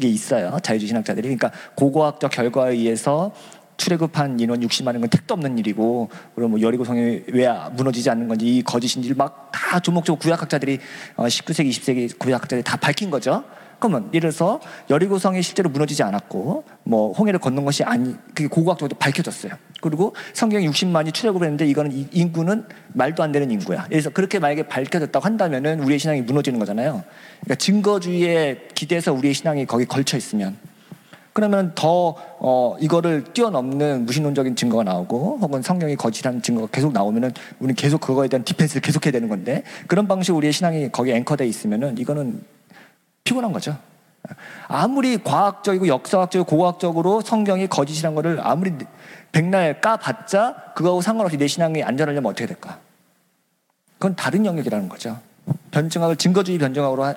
게 0.00 0.08
있어요. 0.08 0.56
자유주의 0.62 0.88
신학자들이. 0.88 1.28
그러니까 1.28 1.52
고고학적 1.74 2.30
결과에 2.30 2.72
의해서 2.72 3.32
출애굽한 3.76 4.38
인원 4.38 4.60
60만인 4.60 5.00
건 5.00 5.08
택도 5.08 5.34
없는 5.34 5.58
일이고 5.58 6.08
그리고 6.34 6.48
뭐 6.48 6.60
여리고 6.60 6.84
성이 6.84 7.22
왜 7.32 7.48
무너지지 7.72 8.08
않는 8.08 8.28
건지 8.28 8.58
이 8.58 8.62
거짓인지를 8.62 9.16
막 9.16 9.44
다 9.74 9.80
조목조목 9.80 10.20
구약학자들이 10.20 10.78
어, 11.16 11.24
19세기 11.24 11.70
20세기 11.70 12.18
구약학자들이 12.18 12.62
다 12.62 12.76
밝힌 12.76 13.10
거죠. 13.10 13.42
그러면 13.84 14.08
예를 14.14 14.30
들어서 14.30 14.60
여리고성이 14.88 15.42
실제로 15.42 15.68
무너지지 15.68 16.02
않았고 16.02 16.64
뭐 16.84 17.12
홍해를 17.12 17.38
건넌 17.38 17.66
것이 17.66 17.84
아니 17.84 18.14
그게 18.28 18.46
고고학적으로 18.46 18.96
밝혀졌어요. 18.98 19.52
그리고 19.82 20.16
성경에 20.32 20.66
60만이 20.66 21.12
출애굽을 21.12 21.46
했는데 21.46 21.66
이거는 21.66 21.92
이 21.92 22.08
인구는 22.10 22.64
말도 22.94 23.22
안 23.22 23.30
되는 23.30 23.50
인구야. 23.50 23.84
그래서 23.90 24.08
그렇게 24.08 24.38
만약에 24.38 24.68
밝혀졌다고 24.68 25.22
한다면은 25.22 25.80
우리의 25.80 25.98
신앙이 25.98 26.22
무너지는 26.22 26.58
거잖아요. 26.58 27.04
그러니까 27.40 27.56
증거주의에 27.56 28.68
기대서 28.74 29.12
우리의 29.12 29.34
신앙이 29.34 29.66
거기 29.66 29.84
걸쳐 29.84 30.16
있으면 30.16 30.56
그러면 31.34 31.72
더 31.74 32.16
어, 32.38 32.76
이거를 32.80 33.24
뛰어넘는 33.34 34.06
무신론적인 34.06 34.56
증거가 34.56 34.82
나오고 34.82 35.40
혹은 35.42 35.60
성경이 35.60 35.96
거짓이라는 35.96 36.40
증거가 36.40 36.68
계속 36.68 36.94
나오면은 36.94 37.32
우리는 37.58 37.74
계속 37.74 38.00
그거에 38.00 38.28
대한 38.28 38.44
디펜스를 38.44 38.80
계속해야 38.80 39.12
되는 39.12 39.28
건데 39.28 39.62
그런 39.88 40.08
방식으로 40.08 40.38
우리의 40.38 40.54
신앙이 40.54 40.90
거기에 40.90 41.16
앵커돼 41.16 41.46
있으면은 41.46 41.98
이거는 41.98 42.53
피곤한 43.24 43.52
거죠. 43.52 43.76
아무리 44.68 45.22
과학적이고 45.22 45.88
역사학적이고 45.88 46.44
고고학적으로 46.44 47.22
성경이 47.22 47.66
거짓이란 47.68 48.14
거를 48.14 48.38
아무리 48.42 48.72
백날 49.32 49.80
까봤자 49.80 50.72
그거하고 50.76 51.00
상관없이 51.00 51.36
내 51.38 51.46
신앙이 51.46 51.82
안전하려면 51.82 52.30
어떻게 52.30 52.46
될까? 52.46 52.78
그건 53.98 54.14
다른 54.14 54.44
영역이라는 54.44 54.88
거죠. 54.88 55.18
변증학을 55.70 56.16
증거주의 56.16 56.58
변증학으로 56.58 57.04
하, 57.04 57.14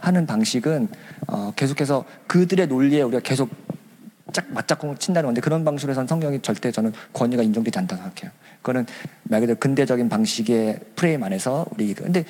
하는 0.00 0.26
방식은 0.26 0.88
어, 1.28 1.52
계속해서 1.54 2.04
그들의 2.26 2.66
논리에 2.66 3.02
우리가 3.02 3.20
계속 3.20 3.50
짝 4.32 4.46
맞짝꿍 4.50 4.96
친다는 4.98 5.28
건데 5.28 5.40
그런 5.40 5.64
방식으로 5.64 5.90
해서는 5.90 6.06
성경이 6.06 6.40
절대 6.40 6.70
저는 6.70 6.92
권위가 7.12 7.42
인정되지 7.42 7.78
않다고 7.80 8.02
생각해요. 8.02 8.30
그거는 8.58 8.86
말 9.24 9.40
그대로 9.40 9.58
근대적인 9.58 10.08
방식의 10.08 10.80
프레임 10.96 11.22
안에서 11.22 11.66
우리 11.72 11.92
근데 11.94 12.24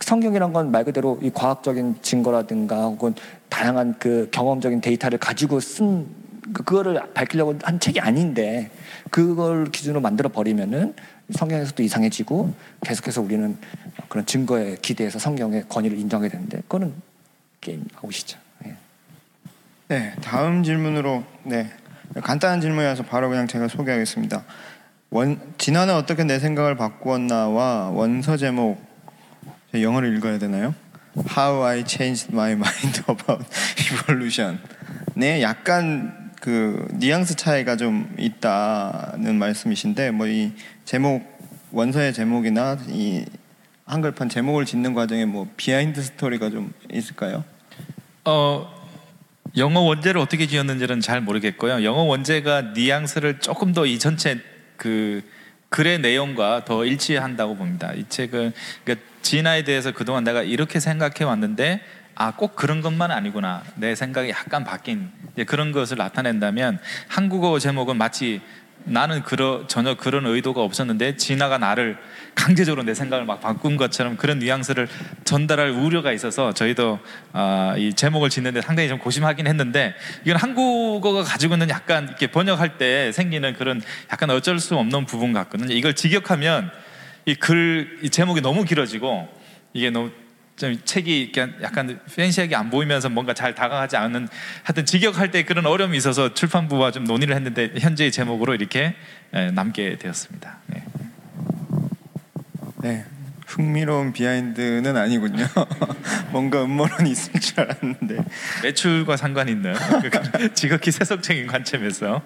성경이란 0.00 0.52
건 0.52 0.70
말 0.70 0.84
그대로 0.84 1.18
이 1.22 1.30
과학적인 1.32 1.96
증거라든가 2.02 2.82
혹은 2.84 3.14
다양한 3.48 3.96
그 3.98 4.28
경험적인 4.30 4.80
데이터를 4.80 5.18
가지고 5.18 5.60
쓴 5.60 6.06
그- 6.52 6.62
그거를 6.62 7.00
밝히려고 7.12 7.56
한 7.62 7.80
책이 7.80 7.98
아닌데 8.00 8.70
그걸 9.10 9.66
기준으로 9.66 10.00
만들어 10.00 10.28
버리면은 10.28 10.94
성경에서도 11.30 11.82
이상해지고 11.82 12.54
계속해서 12.82 13.20
우리는 13.20 13.56
그런 14.08 14.24
증거에 14.26 14.76
기대해서 14.80 15.18
성경의 15.18 15.64
권위를 15.68 15.98
인정하게 15.98 16.28
되는데 16.28 16.58
그거는 16.58 16.94
게임 17.60 17.84
아웃이죠. 18.00 18.38
예. 18.66 18.76
네, 19.88 20.12
다음 20.22 20.62
질문으로 20.62 21.24
네 21.42 21.68
간단한 22.22 22.60
질문이라서 22.60 23.02
바로 23.04 23.28
그냥 23.28 23.48
제가 23.48 23.66
소개하겠습니다. 23.66 24.44
원 25.10 25.40
진화는 25.58 25.94
어떻게 25.94 26.22
내 26.22 26.38
생각을 26.38 26.76
바꾸었나와 26.76 27.90
원서 27.90 28.36
제목 28.36 28.78
영어를 29.74 30.16
읽어야 30.16 30.38
되나요? 30.38 30.74
How 31.36 31.64
I 31.64 31.84
changed 31.86 32.28
my 32.32 32.52
mind 32.52 33.02
about 33.08 33.44
evolution. 33.80 34.58
네, 35.14 35.42
약간 35.42 36.30
그 36.40 36.86
뉘앙스 36.92 37.36
차이가 37.36 37.76
좀 37.76 38.14
있다는 38.18 39.38
말씀이신데 39.38 40.10
뭐 40.12 40.26
이 40.28 40.52
제목 40.84 41.24
원서의 41.72 42.12
제목이나 42.12 42.78
이 42.88 43.24
한글판 43.86 44.28
제목을 44.28 44.64
짓는 44.66 44.94
과정에 44.94 45.24
뭐 45.24 45.48
behind 45.56 46.02
story가 46.02 46.50
좀 46.50 46.72
있을까요? 46.92 47.44
어 48.24 48.72
영어 49.56 49.80
원제를 49.80 50.20
어떻게 50.20 50.46
지었는지는 50.46 51.00
잘 51.00 51.20
모르겠고요. 51.20 51.82
영어 51.82 52.02
원제가 52.02 52.72
뉘앙스를 52.74 53.40
조금 53.40 53.72
더 53.72 53.86
이 53.86 53.98
전체 53.98 54.38
그 54.76 55.22
글의 55.70 56.00
내용과 56.00 56.64
더 56.64 56.84
일치한다고 56.84 57.56
봅니다. 57.56 57.92
이 57.94 58.04
책은 58.08 58.52
그러니까 58.84 59.06
진화에 59.26 59.64
대해서 59.64 59.90
그동안 59.90 60.22
내가 60.22 60.44
이렇게 60.44 60.78
생각해 60.78 61.24
왔는데 61.24 61.80
아 62.14 62.32
꼭 62.36 62.54
그런 62.54 62.80
것만 62.80 63.10
아니구나 63.10 63.62
내 63.74 63.94
생각이 63.96 64.30
약간 64.30 64.62
바뀐 64.62 65.10
그런 65.46 65.72
것을 65.72 65.96
나타낸다면 65.96 66.78
한국어 67.08 67.58
제목은 67.58 67.96
마치 67.98 68.40
나는 68.84 69.24
그러, 69.24 69.66
전혀 69.66 69.96
그런 69.96 70.26
의도가 70.26 70.62
없었는데 70.62 71.16
진화가 71.16 71.58
나를 71.58 71.98
강제적으로 72.36 72.84
내 72.84 72.94
생각을 72.94 73.24
막 73.24 73.40
바꾼 73.40 73.76
것처럼 73.76 74.16
그런 74.16 74.38
뉘앙스를 74.38 74.86
전달할 75.24 75.70
우려가 75.70 76.12
있어서 76.12 76.54
저희도 76.54 77.00
아, 77.32 77.74
이 77.76 77.92
제목을 77.94 78.30
짓는데 78.30 78.62
상당히 78.62 78.88
좀 78.88 78.98
고심하긴 78.98 79.48
했는데 79.48 79.96
이건 80.24 80.36
한국어가 80.36 81.24
가지고 81.24 81.54
있는 81.54 81.68
약간 81.68 82.04
이렇게 82.04 82.28
번역할 82.28 82.78
때 82.78 83.10
생기는 83.10 83.54
그런 83.54 83.82
약간 84.12 84.30
어쩔 84.30 84.60
수 84.60 84.76
없는 84.76 85.06
부분 85.06 85.32
같거든요. 85.32 85.74
이걸 85.74 85.94
직역하면 85.94 86.70
이 87.26 87.34
글 87.34 87.98
이 88.02 88.10
제목이 88.10 88.40
너무 88.40 88.64
길어지고 88.64 89.28
이게 89.72 89.90
너무 89.90 90.10
좀 90.56 90.80
책이 90.84 91.32
약간 91.60 92.00
팬시하게 92.14 92.56
안 92.56 92.70
보이면서 92.70 93.10
뭔가 93.10 93.34
잘 93.34 93.54
다가가지 93.54 93.96
않는 93.96 94.28
하여튼 94.62 94.86
직역할 94.86 95.30
때 95.30 95.44
그런 95.44 95.66
어려움이 95.66 95.96
있어서 95.98 96.32
출판부와 96.32 96.92
좀 96.92 97.04
논의를 97.04 97.34
했는데 97.36 97.72
현재의 97.78 98.10
제목으로 98.10 98.54
이렇게 98.54 98.94
예, 99.34 99.50
남게 99.50 99.98
되었습니다. 99.98 100.58
네. 100.68 100.84
네. 102.82 103.04
흥미로운 103.46 104.12
비하인드는 104.12 104.96
아니군요. 104.96 105.46
뭔가 106.30 106.62
음모론이 106.64 107.10
있을 107.10 107.38
줄 107.40 107.60
알았는데. 107.60 108.16
매출과 108.62 109.16
상관 109.16 109.48
있는 109.48 109.74
그 110.02 110.54
지극히 110.54 110.90
세속적인 110.90 111.46
관점에서 111.46 112.22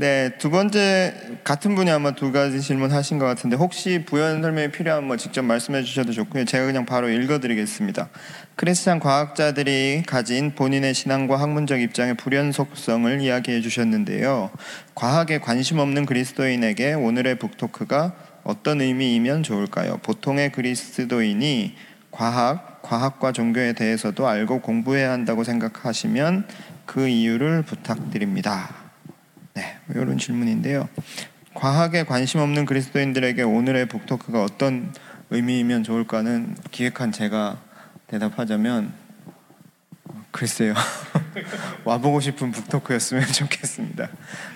네, 0.00 0.30
두 0.38 0.48
번째 0.48 1.12
같은 1.44 1.74
분이 1.74 1.90
아마 1.90 2.12
두 2.12 2.32
가지 2.32 2.62
질문하신 2.62 3.18
것 3.18 3.26
같은데 3.26 3.56
혹시 3.56 4.02
부연 4.06 4.40
설명이 4.40 4.70
필요하면 4.70 5.06
뭐 5.06 5.18
직접 5.18 5.42
말씀해 5.42 5.82
주셔도 5.82 6.12
좋고요. 6.12 6.46
제가 6.46 6.64
그냥 6.64 6.86
바로 6.86 7.10
읽어드리겠습니다. 7.10 8.08
크리스찬 8.56 8.98
과학자들이 8.98 10.04
가진 10.06 10.54
본인의 10.54 10.94
신앙과 10.94 11.38
학문적 11.38 11.82
입장의 11.82 12.14
불연속성을 12.14 13.20
이야기해 13.20 13.60
주셨는데요. 13.60 14.48
과학에 14.94 15.38
관심 15.38 15.78
없는 15.80 16.06
그리스도인에게 16.06 16.94
오늘의 16.94 17.38
북토크가 17.38 18.14
어떤 18.44 18.80
의미이면 18.80 19.42
좋을까요? 19.42 19.98
보통의 19.98 20.52
그리스도인이 20.52 21.74
과학, 22.10 22.80
과학과 22.80 23.32
종교에 23.32 23.74
대해서도 23.74 24.26
알고 24.26 24.62
공부해야 24.62 25.12
한다고 25.12 25.44
생각하시면 25.44 26.46
그 26.86 27.06
이유를 27.06 27.64
부탁드립니다. 27.64 28.79
네, 29.60 29.76
이런 29.94 30.16
질문인데요. 30.16 30.88
과학에 31.52 32.04
관심 32.04 32.40
없는 32.40 32.64
그리스도인들에게 32.64 33.42
오늘의 33.42 33.86
북토크가 33.88 34.42
어떤 34.42 34.94
의미이면 35.28 35.82
좋을까는 35.82 36.56
기획한 36.70 37.12
제가 37.12 37.58
대답하자면 38.06 38.92
글쎄요. 40.30 40.72
와보고 41.84 42.20
싶은 42.20 42.52
북토크였으면 42.52 43.26
좋겠습니다. 43.32 44.08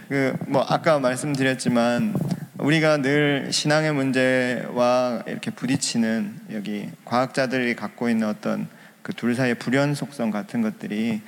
그 0.08 0.34
뭐 0.46 0.64
아까 0.68 0.98
말씀드렸지만 0.98 2.14
우리가 2.58 2.98
늘 2.98 3.48
신앙의 3.52 3.92
문제와 3.92 5.24
이렇게 5.26 5.50
부딪히는 5.50 6.40
여기 6.52 6.88
과학자들이 7.04 7.74
갖고 7.76 8.08
있는 8.08 8.28
어떤 8.28 8.68
그 9.02 9.12
둘 9.12 9.34
사이의 9.34 9.56
불연속성 9.56 10.30
같은 10.30 10.62
것들이 10.62 11.20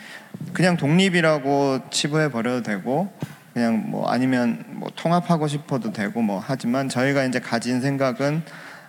그냥 0.55 0.79
독립이라고 0.79 1.91
치부해 1.91 2.31
버려도 2.31 2.63
되고 2.63 3.13
그냥 3.57 3.91
뭐 3.91 4.07
아니면 4.07 4.63
뭐 4.69 4.91
통합하고 4.95 5.49
싶어도 5.49 5.91
되고 5.91 6.21
뭐 6.21 6.43
하지만 6.45 6.91
저희가 6.91 7.25
이제 7.25 7.41
가진 7.41 7.81
생각은 7.81 8.43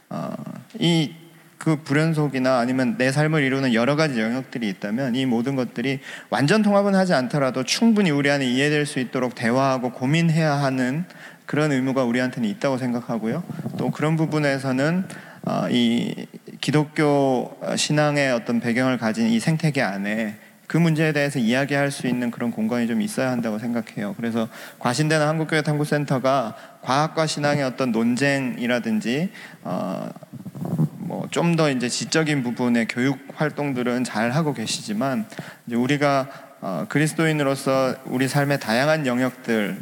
어, 0.09 0.33
이 0.77 1.13
그 1.57 1.81
불연속이나 1.83 2.59
아니면 2.59 2.95
내 2.97 3.11
삶을 3.11 3.43
이루는 3.43 3.73
여러 3.73 3.95
가지 3.95 4.21
영역들이 4.21 4.69
있다면 4.69 5.15
이 5.15 5.25
모든 5.25 5.55
것들이 5.55 5.99
완전 6.29 6.61
통합은 6.61 6.95
하지 6.95 7.13
않더라도 7.13 7.63
충분히 7.63 8.11
우리 8.11 8.29
안에 8.29 8.45
이해될 8.45 8.85
수 8.85 8.99
있도록 8.99 9.35
대화하고 9.35 9.91
고민해야 9.91 10.53
하는 10.53 11.05
그런 11.45 11.71
의무가 11.71 12.03
우리한테는 12.03 12.47
있다고 12.47 12.77
생각하고요. 12.77 13.43
또 13.77 13.91
그런 13.91 14.15
부분에서는 14.15 15.07
어, 15.45 15.67
이 15.69 16.27
기독교 16.61 17.57
신앙의 17.75 18.31
어떤 18.31 18.59
배경을 18.59 18.97
가진 18.97 19.27
이 19.27 19.39
생태계 19.39 19.81
안에 19.81 20.37
그 20.67 20.75
문제에 20.75 21.13
대해서 21.13 21.39
이야기할 21.39 21.91
수 21.91 22.07
있는 22.07 22.29
그런 22.29 22.51
공간이 22.51 22.87
좀 22.87 23.01
있어야 23.01 23.31
한다고 23.31 23.57
생각해요. 23.57 24.13
그래서 24.17 24.49
과신대는 24.79 25.25
한국교회 25.25 25.61
탐구센터가 25.61 26.55
과학과 26.81 27.25
신앙의 27.25 27.63
어떤 27.63 27.93
논쟁이라든지 27.93 29.31
어, 29.63 30.09
뭐좀 30.97 31.55
더 31.55 31.71
이제 31.71 31.87
지적인 31.87 32.43
부분의 32.43 32.87
교육 32.89 33.17
활동들은 33.35 34.03
잘 34.03 34.31
하고 34.31 34.53
계시지만 34.53 35.25
우리가 35.71 36.27
어, 36.59 36.85
그리스도인으로서 36.89 37.95
우리 38.05 38.27
삶의 38.27 38.59
다양한 38.59 39.07
영역들 39.07 39.77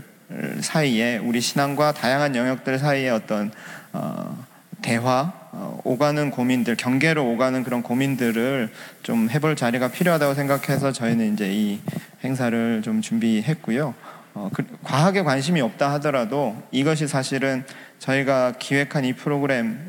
사이에 0.59 1.17
우리 1.17 1.41
신앙과 1.41 1.93
다양한 1.93 2.35
영역들 2.35 2.77
사이에 2.77 3.09
어떤 3.09 3.51
어, 3.93 4.45
대화, 4.81 5.33
어, 5.44 5.44
오가는 5.83 6.31
고민들, 6.31 6.75
경계로 6.75 7.25
오가는 7.31 7.63
그런 7.63 7.81
고민들을 7.83 8.69
좀 9.03 9.29
해볼 9.29 9.55
자리가 9.55 9.89
필요하다고 9.89 10.33
생각해서 10.33 10.91
저희는 10.91 11.33
이제 11.33 11.51
이 11.51 11.79
행사를 12.23 12.81
좀 12.83 13.01
준비했고요. 13.01 13.93
어, 14.33 14.49
그, 14.53 14.65
과학에 14.83 15.23
관심이 15.23 15.61
없다 15.61 15.93
하더라도 15.93 16.61
이것이 16.71 17.07
사실은 17.07 17.63
저희가 17.99 18.53
기획한 18.59 19.05
이 19.05 19.13
프로그램 19.13 19.87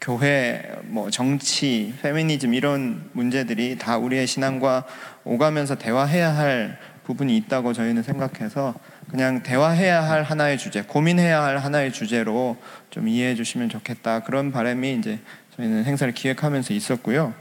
교회, 0.00 0.62
뭐 0.84 1.10
정치, 1.10 1.92
페미니즘 2.02 2.54
이런 2.54 3.10
문제들이 3.12 3.78
다 3.78 3.98
우리의 3.98 4.28
신앙과 4.28 4.84
오가면서 5.24 5.74
대화해야 5.74 6.36
할 6.36 6.78
부분이 7.04 7.36
있다고 7.38 7.72
저희는 7.72 8.02
생각해서 8.04 8.74
그냥 9.10 9.42
대화해야 9.42 10.02
할 10.08 10.22
하나의 10.22 10.58
주제, 10.58 10.82
고민해야 10.82 11.42
할 11.42 11.58
하나의 11.58 11.92
주제로 11.92 12.56
좀 12.90 13.08
이해해 13.08 13.34
주시면 13.34 13.68
좋겠다. 13.70 14.20
그런 14.20 14.52
바람이 14.52 14.94
이제 14.94 15.18
저희는 15.56 15.84
행사를 15.84 16.12
기획하면서 16.12 16.74
있었고요. 16.74 17.34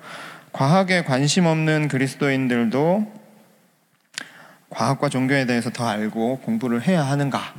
과학에 0.54 1.04
관심 1.04 1.46
없는 1.46 1.88
그리스도인들도 1.90 3.14
과학과 4.70 5.10
종교에 5.10 5.46
대해서 5.46 5.70
더 5.70 5.88
알고 5.88 6.40
공부를 6.40 6.88
해야 6.88 7.04
하는가? 7.04 7.54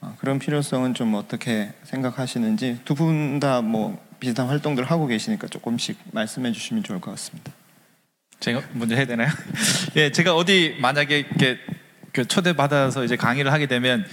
어, 0.00 0.14
그런 0.18 0.38
필요성은 0.38 0.94
좀 0.94 1.14
어떻게 1.14 1.72
생각하시는지 1.84 2.80
두 2.84 2.94
분 2.94 3.40
다 3.40 3.62
뭐 3.62 4.04
비슷한 4.20 4.46
활동들을 4.48 4.90
하고 4.90 5.06
계시니까 5.06 5.46
조금씩 5.48 5.98
말씀해 6.12 6.52
주시면 6.52 6.82
좋을 6.84 7.00
것 7.00 7.10
같습니다. 7.12 7.52
제가 8.40 8.62
먼저 8.72 8.94
해야 8.94 9.06
되나요? 9.06 9.28
예, 9.96 10.10
제가 10.10 10.34
어디 10.34 10.76
만약에 10.80 11.18
이렇게 11.20 11.58
그 11.58 11.75
초대 12.24 12.52
받아서 12.54 13.04
이제 13.04 13.16
강의를 13.16 13.52
하게 13.52 13.66
되면 13.66 14.04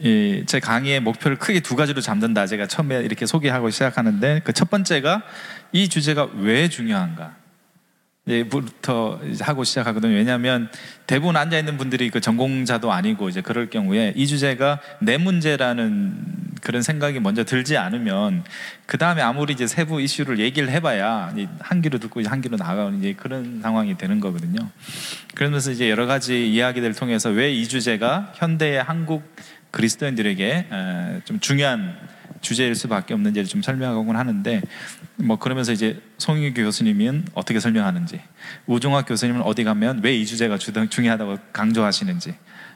이 0.00 0.44
제 0.46 0.60
강의의 0.60 1.00
목표를 1.00 1.38
크게 1.38 1.60
두 1.60 1.74
가지로 1.76 2.00
잡는다. 2.00 2.46
제가 2.46 2.66
처음에 2.66 3.00
이렇게 3.00 3.24
소개하고 3.26 3.70
시작하는데 3.70 4.40
그 4.44 4.52
첫 4.52 4.68
번째가 4.70 5.22
이 5.72 5.88
주제가 5.88 6.28
왜 6.38 6.68
중요한가? 6.68 7.34
예부터 8.28 9.20
하고 9.40 9.62
시작하거든요. 9.62 10.14
왜냐하면 10.14 10.68
대부분 11.06 11.36
앉아 11.36 11.58
있는 11.58 11.76
분들이 11.76 12.10
그 12.10 12.20
전공자도 12.20 12.92
아니고 12.92 13.28
이제 13.28 13.40
그럴 13.40 13.70
경우에 13.70 14.12
이 14.16 14.26
주제가 14.26 14.80
내 15.00 15.16
문제라는 15.16 16.34
그런 16.60 16.82
생각이 16.82 17.20
먼저 17.20 17.44
들지 17.44 17.76
않으면 17.76 18.42
그 18.86 18.98
다음에 18.98 19.22
아무리 19.22 19.52
이제 19.52 19.68
세부 19.68 20.00
이슈를 20.00 20.40
얘기를 20.40 20.68
해봐야 20.70 21.32
한 21.60 21.82
귀로 21.82 21.98
듣고 21.98 22.20
한 22.26 22.40
귀로 22.40 22.56
나가는 22.56 22.98
이제 22.98 23.12
그런 23.12 23.60
상황이 23.62 23.96
되는 23.96 24.18
거거든요. 24.18 24.58
그러면서 25.36 25.70
이제 25.70 25.88
여러 25.88 26.06
가지 26.06 26.52
이야기들을 26.52 26.94
통해서 26.94 27.30
왜 27.30 27.56
이 27.56 27.68
주제가 27.68 28.32
현대의 28.34 28.82
한국 28.82 29.22
그리스도인들에게 29.70 30.66
에, 30.70 31.20
좀 31.24 31.38
중요한 31.40 31.96
주제일 32.46 32.76
수밖에 32.76 33.12
없는지를 33.12 33.48
좀 33.48 33.60
설명하곤 33.60 34.14
하는데 34.14 34.62
뭐 35.16 35.36
그러면서 35.36 35.72
이제 35.72 36.00
송유 36.18 36.54
교수님은 36.54 37.24
어떻게 37.34 37.58
설명하는지 37.58 38.20
우종학 38.66 39.06
교수님은 39.08 39.42
어디 39.42 39.64
가면 39.64 40.00
왜 40.04 40.16
이 40.16 40.24
주제가 40.24 40.56
중요하다고 40.56 41.38
강조하시는지 41.52 42.34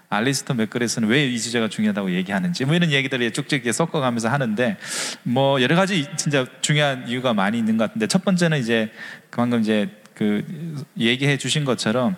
알리스터 0.08 0.54
맥그레스는 0.54 1.08
왜 1.08 1.28
이 1.30 1.38
주제가 1.38 1.68
중요하다고 1.68 2.10
얘기하는지 2.14 2.64
뭐 2.64 2.74
이런 2.74 2.90
얘기들을 2.90 3.30
쭉쭉 3.30 3.72
섞어가면서 3.72 4.28
하는데 4.28 4.76
뭐 5.22 5.62
여러 5.62 5.76
가지 5.76 6.04
진짜 6.16 6.44
중요한 6.62 7.06
이유가 7.06 7.32
많이 7.32 7.56
있는 7.56 7.76
것 7.76 7.84
같은데 7.84 8.08
첫 8.08 8.24
번째는 8.24 8.58
이제 8.58 8.90
방금 9.30 9.60
이제 9.60 9.88
그 10.14 10.44
얘기해 10.98 11.38
주신 11.38 11.64
것처럼 11.64 12.16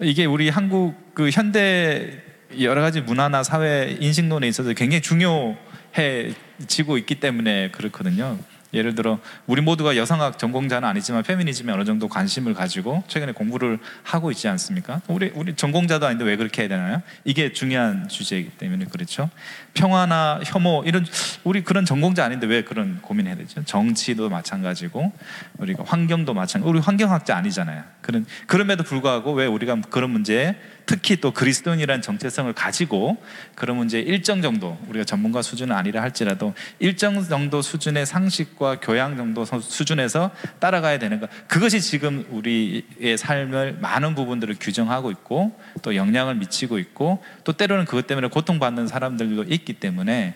이게 0.00 0.24
우리 0.24 0.48
한국 0.48 1.14
그 1.14 1.30
현대 1.30 2.24
여러 2.60 2.80
가지 2.80 3.00
문화나 3.00 3.44
사회 3.44 3.96
인식론에 4.00 4.48
있어서 4.48 4.72
굉장히 4.72 5.00
중요 5.00 5.56
해지고 5.96 6.98
있기 6.98 7.16
때문에 7.16 7.70
그렇거든요. 7.70 8.38
예를 8.74 8.94
들어 8.94 9.18
우리 9.46 9.60
모두가 9.60 9.96
여성학 9.96 10.38
전공자는 10.38 10.88
아니지만 10.88 11.22
페미니즘에 11.22 11.72
어느 11.72 11.84
정도 11.84 12.08
관심을 12.08 12.54
가지고 12.54 13.04
최근에 13.06 13.32
공부를 13.32 13.78
하고 14.02 14.30
있지 14.30 14.48
않습니까? 14.48 15.02
우리 15.08 15.30
우리 15.34 15.54
전공자도 15.54 16.06
아닌데 16.06 16.24
왜 16.24 16.36
그렇게 16.36 16.62
해야 16.62 16.68
되나요? 16.68 17.02
이게 17.24 17.52
중요한 17.52 18.08
주제이기 18.08 18.52
때문에 18.52 18.86
그렇죠. 18.86 19.28
평화나 19.74 20.40
혐오 20.44 20.84
이런 20.84 21.04
우리 21.44 21.62
그런 21.62 21.84
전공자 21.84 22.24
아닌데 22.24 22.46
왜 22.46 22.64
그런 22.64 23.00
고민해야 23.02 23.36
되죠? 23.36 23.62
정치도 23.64 24.30
마찬가지고 24.30 25.12
우리가 25.58 25.84
환경도 25.86 26.32
마찬가지. 26.32 26.70
우리 26.70 26.80
환경학자 26.80 27.36
아니잖아요. 27.36 27.84
그런 28.00 28.24
그럼에도 28.46 28.84
불구하고 28.84 29.32
왜 29.32 29.46
우리가 29.46 29.76
그런 29.90 30.10
문제에 30.10 30.56
특히 30.86 31.16
또 31.16 31.32
그리스도인이라는 31.32 32.02
정체성을 32.02 32.52
가지고 32.54 33.16
그런 33.54 33.76
문제에 33.76 34.00
일정 34.00 34.42
정도 34.42 34.78
우리가 34.88 35.04
전문가 35.04 35.42
수준은 35.42 35.74
아니라 35.74 36.02
할지라도 36.02 36.54
일정 36.78 37.22
정도 37.22 37.62
수준의 37.62 38.06
상식과 38.06 38.80
교양 38.80 39.16
정도 39.16 39.44
서- 39.44 39.60
수준에서 39.60 40.30
따라가야 40.58 40.98
되는 40.98 41.20
것 41.20 41.30
그것이 41.48 41.80
지금 41.80 42.26
우리의 42.30 43.16
삶을 43.16 43.78
많은 43.80 44.14
부분들을 44.14 44.56
규정하고 44.60 45.10
있고 45.10 45.58
또 45.82 45.94
영향을 45.96 46.34
미치고 46.36 46.78
있고 46.78 47.22
또 47.44 47.52
때로는 47.52 47.84
그것 47.84 48.06
때문에 48.06 48.28
고통받는 48.28 48.86
사람들도 48.88 49.44
있기 49.44 49.74
때문에 49.74 50.34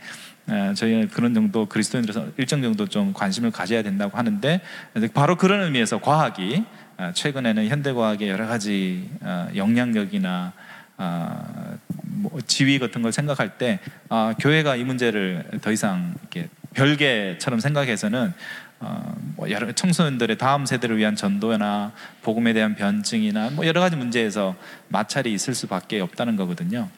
어, 0.48 0.72
저희는 0.76 1.08
그런 1.08 1.34
정도 1.34 1.66
그리스도인들에서 1.66 2.28
일정 2.36 2.62
정도 2.62 2.86
좀 2.86 3.12
관심을 3.12 3.50
가져야 3.50 3.82
된다고 3.82 4.16
하는데 4.16 4.60
바로 5.12 5.36
그런 5.36 5.62
의미에서 5.62 6.00
과학이 6.00 6.62
어, 6.62 6.85
최근에는 7.14 7.68
현대 7.68 7.92
과학의 7.92 8.28
여러 8.28 8.46
가지 8.46 9.10
어, 9.20 9.48
영향력이나 9.54 10.52
어, 10.98 11.78
뭐 12.02 12.40
지위 12.46 12.78
같은 12.78 13.02
걸 13.02 13.12
생각할 13.12 13.58
때 13.58 13.80
아, 14.08 14.34
교회가 14.38 14.76
이 14.76 14.84
문제를 14.84 15.44
더 15.60 15.70
이상 15.70 16.14
이렇게 16.22 16.48
별개처럼 16.74 17.60
생각해서는 17.60 18.32
어, 18.80 19.14
뭐 19.36 19.50
여러 19.50 19.70
청소년들의 19.72 20.38
다음 20.38 20.66
세대를 20.66 20.98
위한 20.98 21.16
전도나 21.16 21.92
복음에 22.22 22.52
대한 22.52 22.74
변증이나 22.74 23.50
뭐 23.50 23.66
여러 23.66 23.80
가지 23.80 23.96
문제에서 23.96 24.54
마찰이 24.88 25.32
있을 25.32 25.54
수밖에 25.54 26.00
없다는 26.00 26.36
거거든요. 26.36 26.88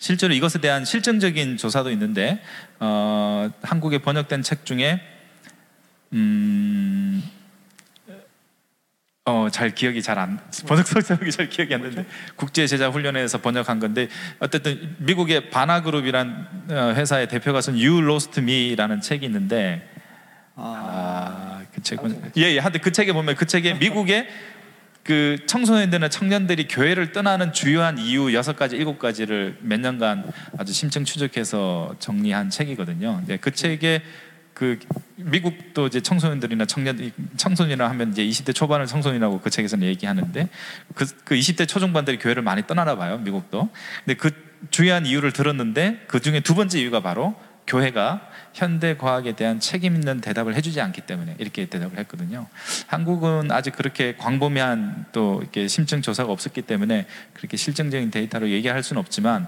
실제로 0.00 0.32
이것에 0.34 0.60
대한 0.60 0.84
실증적인 0.84 1.56
조사도 1.56 1.90
있는데 1.92 2.40
어, 2.78 3.50
한국에 3.62 3.98
번역된 3.98 4.42
책 4.42 4.64
중에 4.64 5.00
음, 6.12 7.22
어, 9.28 9.50
잘 9.50 9.74
기억이 9.74 10.00
잘 10.00 10.18
안 10.18 10.40
번역서 10.66 11.02
제목이 11.02 11.30
잘 11.30 11.48
기억이 11.50 11.74
안 11.74 11.82
나는데 11.82 12.06
국제 12.34 12.66
제자 12.66 12.88
훈련회에서 12.88 13.38
번역한 13.38 13.78
건데 13.78 14.08
어쨌든 14.38 14.96
미국의 14.98 15.50
바나그룹이란 15.50 16.48
어, 16.70 16.92
회사의 16.96 17.28
대표가 17.28 17.60
쓴 17.60 17.74
You 17.74 18.02
Lost 18.02 18.40
Me라는 18.40 19.02
책이 19.02 19.26
있는데 19.26 19.86
아, 20.56 21.60
그 21.74 21.82
책은 21.82 22.32
예, 22.38 22.54
예. 22.54 22.58
하여튼 22.58 22.80
그 22.80 22.90
책에 22.90 23.12
보면 23.12 23.36
그 23.36 23.44
책에 23.46 23.74
미국의 23.74 24.28
그 25.04 25.38
청소년들이나 25.46 26.08
청년들이 26.08 26.66
교회를 26.68 27.12
떠나는 27.12 27.52
주요한 27.52 27.98
이유 27.98 28.34
여섯 28.34 28.56
가지 28.56 28.76
일곱 28.76 28.98
가지를 28.98 29.58
몇 29.60 29.78
년간 29.78 30.30
아주 30.58 30.72
심층 30.72 31.04
추적해서 31.04 31.94
정리한 31.98 32.50
책이거든요. 32.50 33.22
네, 33.26 33.36
그 33.36 33.50
책에 33.50 34.02
그 34.58 34.76
미국도 35.14 35.86
이제 35.86 36.00
청소년들이나 36.00 36.64
청년 36.64 37.12
청소년이라 37.36 37.88
하면 37.90 38.10
이제 38.10 38.24
20대 38.24 38.52
초반을 38.52 38.86
청소년이라고 38.86 39.40
그 39.40 39.50
책에서는 39.50 39.86
얘기하는데 39.86 40.48
그, 40.96 41.06
그 41.24 41.36
20대 41.36 41.68
초중반들이 41.68 42.18
교회를 42.18 42.42
많이 42.42 42.66
떠나나 42.66 42.96
봐요 42.96 43.18
미국도. 43.18 43.68
근데 44.04 44.16
그 44.16 44.32
주요한 44.70 45.06
이유를 45.06 45.32
들었는데 45.32 46.06
그 46.08 46.18
중에 46.18 46.40
두 46.40 46.56
번째 46.56 46.80
이유가 46.80 47.00
바로 47.00 47.36
교회가 47.68 48.20
현대 48.54 48.96
과학에 48.96 49.36
대한 49.36 49.60
책임 49.60 49.94
있는 49.94 50.20
대답을 50.20 50.56
해주지 50.56 50.80
않기 50.80 51.02
때문에 51.02 51.36
이렇게 51.38 51.66
대답을 51.66 51.98
했거든요. 51.98 52.46
한국은 52.86 53.52
아직 53.52 53.76
그렇게 53.76 54.16
광범위한 54.16 55.06
또 55.12 55.38
이렇게 55.42 55.68
심층 55.68 56.02
조사가 56.02 56.32
없었기 56.32 56.62
때문에 56.62 57.06
그렇게 57.34 57.56
실증적인 57.56 58.10
데이터로 58.10 58.48
얘기할 58.48 58.82
수는 58.82 58.98
없지만 59.00 59.46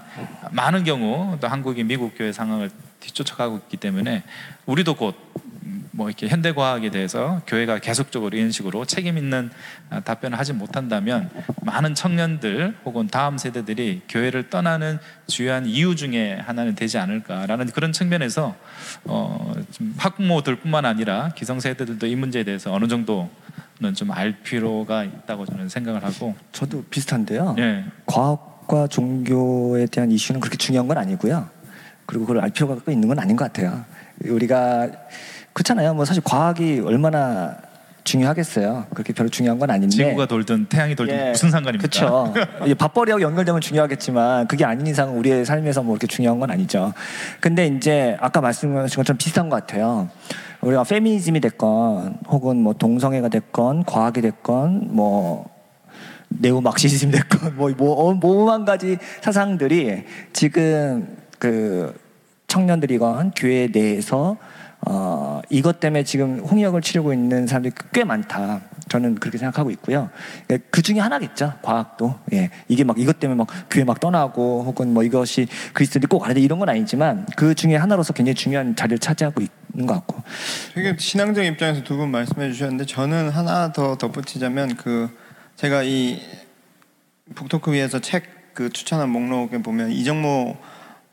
많은 0.51 0.85
경우 0.85 1.37
또 1.41 1.47
한국이 1.47 1.83
미국 1.83 2.17
교회 2.17 2.31
상황을 2.31 2.69
뒤쫓아가고 3.01 3.57
있기 3.57 3.77
때문에 3.77 4.23
우리도 4.65 4.93
곧 4.93 5.15
뭐 5.91 6.07
이렇게 6.07 6.27
현대 6.27 6.53
과학에 6.53 6.89
대해서 6.89 7.41
교회가 7.47 7.79
계속적으로 7.79 8.37
이런 8.37 8.51
식으로 8.51 8.85
책임 8.85 9.17
있는 9.17 9.49
아, 9.89 9.99
답변을 9.99 10.39
하지 10.39 10.53
못한다면 10.53 11.29
많은 11.61 11.95
청년들 11.95 12.77
혹은 12.85 13.07
다음 13.07 13.37
세대들이 13.37 14.03
교회를 14.07 14.49
떠나는 14.49 14.99
주요한 15.27 15.65
이유 15.65 15.95
중에 15.95 16.35
하나는 16.35 16.75
되지 16.75 16.97
않을까라는 16.97 17.67
그런 17.67 17.91
측면에서 17.91 18.55
어, 19.05 19.53
좀 19.71 19.93
학부모들뿐만 19.97 20.85
아니라 20.85 21.29
기성세대들도 21.35 22.07
이 22.07 22.15
문제에 22.15 22.43
대해서 22.43 22.73
어느 22.73 22.87
정도 22.87 23.29
는 23.81 23.95
좀 23.95 24.11
알 24.11 24.31
필요가 24.43 25.03
있다고 25.03 25.47
저는 25.47 25.67
생각을 25.67 26.03
하고 26.03 26.35
저도 26.51 26.83
비슷한데요. 26.91 27.55
예. 27.57 27.83
과학과 28.05 28.85
종교에 28.85 29.87
대한 29.87 30.11
이슈는 30.11 30.39
그렇게 30.39 30.55
중요한 30.55 30.87
건 30.87 30.99
아니고요. 30.99 31.49
그리고 32.05 32.27
그걸 32.27 32.43
알 32.43 32.51
필요가 32.51 32.75
꼭 32.75 32.91
있는 32.91 33.07
건 33.07 33.17
아닌 33.17 33.35
것 33.35 33.45
같아요. 33.45 33.83
우리가 34.23 34.87
그렇잖아요. 35.53 35.93
뭐 35.93 36.05
사실 36.05 36.23
과학이 36.23 36.81
얼마나 36.85 37.57
중요하겠어요. 38.03 38.87
그렇게 38.93 39.13
별로 39.13 39.29
중요한 39.29 39.59
건 39.59 39.69
아닌데. 39.69 39.95
지구가 39.95 40.25
돌든 40.25 40.65
태양이 40.67 40.95
돌든 40.95 41.15
예, 41.15 41.29
무슨 41.31 41.51
상관입니까? 41.51 41.87
그렇죠. 41.87 42.33
밥벌이하고 42.77 43.21
연결되면 43.21 43.61
중요하겠지만 43.61 44.47
그게 44.47 44.65
아닌 44.65 44.87
이상 44.87 45.17
우리의 45.17 45.45
삶에서 45.45 45.83
뭐 45.83 45.95
이렇게 45.95 46.07
중요한 46.07 46.39
건 46.39 46.49
아니죠. 46.49 46.93
근데 47.39 47.67
이제 47.67 48.17
아까 48.19 48.41
말씀하신 48.41 48.97
것처럼 48.97 49.17
비슷한 49.17 49.49
것 49.49 49.55
같아요. 49.57 50.09
우리가 50.61 50.83
페미니즘이 50.83 51.41
됐건 51.41 52.19
혹은 52.27 52.57
뭐 52.57 52.73
동성애가 52.73 53.29
됐건 53.29 53.83
과학이 53.85 54.21
됐건 54.21 54.95
뭐 54.95 55.49
네오 56.29 56.61
막시즘 56.61 57.11
됐건 57.11 57.55
뭐, 57.55 57.69
뭐 57.77 58.13
뭐만 58.13 58.65
가지 58.65 58.97
사상들이 59.21 60.05
지금 60.33 61.17
그 61.37 61.93
청년들이건 62.47 63.31
교회 63.35 63.67
내에서 63.71 64.37
어, 64.87 65.41
이것 65.49 65.79
때문에 65.79 66.03
지금 66.03 66.39
홍역을 66.39 66.81
치르고 66.81 67.13
있는 67.13 67.47
사람들이 67.47 67.73
꽤 67.93 68.03
많다. 68.03 68.61
저는 68.89 69.15
그렇게 69.15 69.37
생각하고 69.37 69.69
있고요. 69.71 70.09
그 70.69 70.81
중에 70.81 70.99
하나겠죠. 70.99 71.53
과학도. 71.61 72.15
예. 72.33 72.49
이게 72.67 72.83
막 72.83 72.99
이것 72.99 73.19
때문에 73.19 73.37
막 73.37 73.47
교회 73.69 73.83
막 73.83 73.99
떠나고 73.99 74.63
혹은 74.65 74.93
뭐 74.93 75.03
이것이 75.03 75.47
그리스도인이 75.73 76.07
꼭 76.07 76.23
알아야 76.23 76.33
돼 76.33 76.41
이런 76.41 76.59
건 76.59 76.69
아니지만 76.69 77.25
그 77.37 77.55
중에 77.55 77.75
하나로서 77.75 78.13
굉장히 78.13 78.35
중요한 78.35 78.75
자리를 78.75 78.99
차지하고 78.99 79.41
있는 79.41 79.87
것 79.87 79.93
같고. 79.93 80.21
되게 80.73 80.95
신앙적 80.97 81.45
입장에서 81.45 81.83
두 81.83 81.95
분 81.95 82.09
말씀해 82.11 82.51
주셨는데 82.51 82.85
저는 82.85 83.29
하나 83.29 83.71
더 83.71 83.97
덧붙이자면 83.97 84.75
그 84.75 85.09
제가 85.55 85.83
이 85.83 86.19
북토크 87.35 87.71
위에서 87.71 87.99
책 87.99 88.41
그 88.53 88.69
추천한 88.69 89.09
목록에 89.09 89.61
보면 89.61 89.91
이정모 89.91 90.57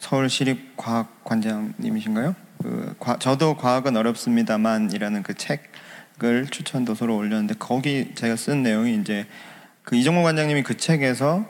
서울시립과학관장님이신가요? 0.00 2.34
그 2.62 2.94
과, 2.98 3.18
저도 3.18 3.56
과학은 3.56 3.96
어렵습니다만이라는 3.96 5.22
그 5.22 5.34
책을 5.34 6.48
추천 6.50 6.84
도서로 6.84 7.16
올렸는데 7.16 7.54
거기 7.58 8.12
제가 8.14 8.36
쓴 8.36 8.62
내용이 8.62 8.96
이제 8.96 9.26
그 9.82 9.96
이정모 9.96 10.22
관장님이 10.22 10.62
그 10.62 10.76
책에서 10.76 11.46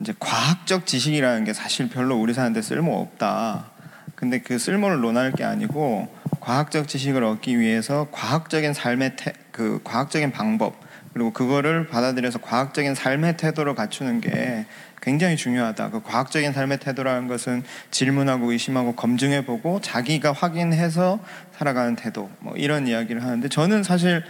이제 0.00 0.14
과학적 0.18 0.86
지식이라는 0.86 1.44
게 1.44 1.52
사실 1.52 1.88
별로 1.88 2.16
우리 2.16 2.34
사는데 2.34 2.62
쓸모 2.62 2.98
없다. 3.00 3.70
근데 4.14 4.40
그 4.40 4.58
쓸모를 4.58 5.00
논할 5.00 5.32
게 5.32 5.44
아니고 5.44 6.14
과학적 6.40 6.88
지식을 6.88 7.22
얻기 7.22 7.58
위해서 7.58 8.08
과학적인 8.10 8.72
삶의 8.72 9.16
태, 9.16 9.32
그 9.50 9.80
과학적인 9.84 10.32
방법 10.32 10.74
그리고 11.12 11.32
그거를 11.32 11.88
받아들여서 11.88 12.40
과학적인 12.40 12.94
삶의 12.94 13.36
태도를 13.36 13.74
갖추는 13.74 14.20
게 14.20 14.66
굉장히 15.00 15.36
중요하다. 15.36 15.90
그 15.90 16.02
과학적인 16.02 16.52
삶의 16.52 16.78
태도라는 16.78 17.28
것은 17.28 17.64
질문하고 17.90 18.52
의심하고 18.52 18.94
검증해보고 18.94 19.80
자기가 19.80 20.32
확인해서 20.32 21.18
살아가는 21.56 21.96
태도. 21.96 22.30
뭐 22.38 22.54
이런 22.56 22.86
이야기를 22.86 23.22
하는데 23.22 23.48
저는 23.48 23.82
사실 23.82 24.22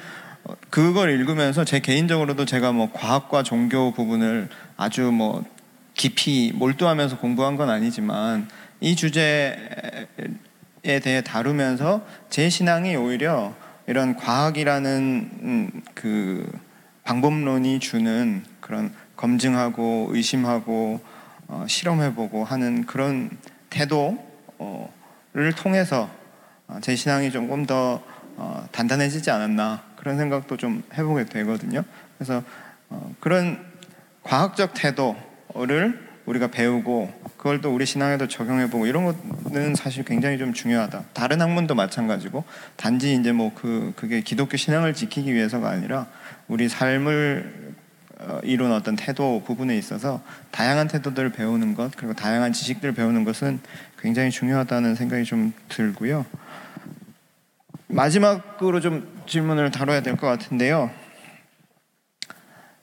어, 0.44 0.54
그걸 0.70 1.10
읽으면서 1.10 1.64
제 1.64 1.78
개인적으로도 1.78 2.46
제가 2.46 2.72
뭐 2.72 2.90
과학과 2.92 3.42
종교 3.42 3.92
부분을 3.92 4.48
아주 4.76 5.12
뭐 5.12 5.44
깊이 5.94 6.52
몰두하면서 6.54 7.18
공부한 7.18 7.56
건 7.56 7.70
아니지만 7.70 8.48
이 8.80 8.96
주제에 8.96 9.68
대해 10.82 11.22
다루면서 11.22 12.04
제 12.28 12.48
신앙이 12.48 12.96
오히려 12.96 13.54
이런 13.86 14.16
과학이라는 14.16 15.30
음, 15.42 15.82
그 15.94 16.50
방법론이 17.04 17.80
주는 17.80 18.44
그런 18.60 18.92
검증하고 19.16 20.08
의심하고 20.10 21.00
어, 21.48 21.64
실험해보고 21.68 22.44
하는 22.44 22.86
그런 22.86 23.30
태도를 23.70 24.18
통해서 25.56 26.08
어, 26.66 26.78
제 26.80 26.96
신앙이 26.96 27.30
조금 27.30 27.66
더 27.66 28.02
어, 28.36 28.66
단단해지지 28.72 29.30
않았나 29.30 29.82
그런 29.96 30.16
생각도 30.16 30.56
좀 30.56 30.82
해보게 30.94 31.26
되거든요. 31.26 31.84
그래서 32.16 32.42
어, 32.88 33.14
그런 33.20 33.64
과학적 34.22 34.74
태도를 34.74 36.12
우리가 36.26 36.48
배우고 36.48 37.12
그걸 37.36 37.60
또 37.60 37.74
우리 37.74 37.84
신앙에도 37.84 38.28
적용해보고 38.28 38.86
이런 38.86 39.12
거는 39.44 39.74
사실 39.74 40.04
굉장히 40.04 40.38
좀 40.38 40.52
중요하다. 40.52 41.02
다른 41.12 41.40
학문도 41.40 41.74
마찬가지고 41.74 42.44
단지 42.76 43.14
이제 43.14 43.32
뭐 43.32 43.52
그 43.54 43.92
그게 43.96 44.20
기독교 44.20 44.56
신앙을 44.56 44.94
지키기 44.94 45.34
위해서가 45.34 45.68
아니라 45.68 46.06
우리 46.48 46.68
삶을 46.68 47.72
어, 48.20 48.40
이룬 48.44 48.72
어떤 48.72 48.94
태도 48.94 49.42
부분에 49.44 49.76
있어서 49.76 50.22
다양한 50.52 50.86
태도들을 50.88 51.30
배우는 51.32 51.74
것 51.74 51.90
그리고 51.96 52.14
다양한 52.14 52.52
지식들을 52.52 52.94
배우는 52.94 53.24
것은 53.24 53.60
굉장히 54.00 54.30
중요하다는 54.30 54.94
생각이 54.94 55.24
좀 55.24 55.52
들고요. 55.68 56.24
마지막으로 57.88 58.80
좀 58.80 59.22
질문을 59.26 59.70
다뤄야 59.70 60.02
될 60.02 60.16
것 60.16 60.26
같은데요. 60.26 60.90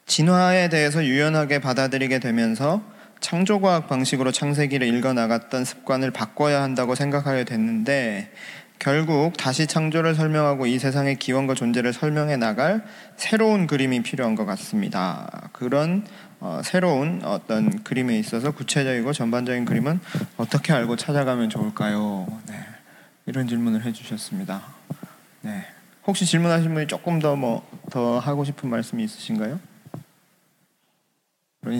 진화에 0.06 0.70
대해서 0.70 1.06
유연하게 1.06 1.60
받아들이게 1.60 2.20
되면서 2.20 2.84
창조과학 3.20 3.88
방식으로 3.88 4.32
창세기를 4.32 4.88
읽어 4.88 5.14
나갔던 5.14 5.66
습관을 5.66 6.12
바꿔야 6.12 6.62
한다고 6.64 6.96
생각하게 6.96 7.44
됐는데 7.44 8.32
결국 8.80 9.36
다시 9.36 9.68
창조를 9.68 10.16
설명하고 10.16 10.66
이 10.66 10.80
세상의 10.80 11.18
기원과 11.18 11.54
존재를 11.54 11.92
설명해 11.92 12.38
나갈 12.38 12.82
새로운 13.18 13.68
그림이 13.68 14.02
필요한 14.04 14.36
것 14.36 14.46
같습니다. 14.46 15.50
그런 15.52 16.06
어, 16.40 16.62
새로운 16.64 17.22
어떤 17.26 17.84
그림에 17.84 18.18
있어서 18.18 18.52
구체적이고 18.52 19.12
전반적인 19.12 19.66
그림은 19.66 20.00
어떻게 20.38 20.72
알고 20.72 20.96
찾아가면 20.96 21.50
좋을까요? 21.50 22.28
네. 22.48 22.56
이런 23.26 23.50
질문을 23.50 23.84
해주셨습니다. 23.84 24.62
네. 25.42 25.66
혹시 26.08 26.26
질문하신 26.26 26.74
분이 26.74 26.88
조금 26.88 27.20
더 27.20 27.36
뭐더 27.36 28.20
하고 28.20 28.46
싶은 28.46 28.70
말씀이 28.70 29.04
있으신가요? 29.04 29.60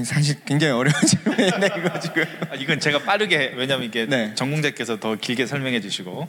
사실 0.04 0.36
굉장히 0.44 0.74
어려운 0.74 0.94
질문인데 1.08 1.70
이거 1.78 2.00
지금 2.02 2.26
아, 2.52 2.56
이건 2.56 2.82
제가 2.82 3.00
빠르게 3.00 3.54
왜냐면 3.56 3.86
이게 3.86 4.06
네. 4.06 4.36
전공자께서 4.36 5.00
더 5.00 5.16
길게 5.16 5.46
설명해 5.46 5.80
주시고 5.80 6.28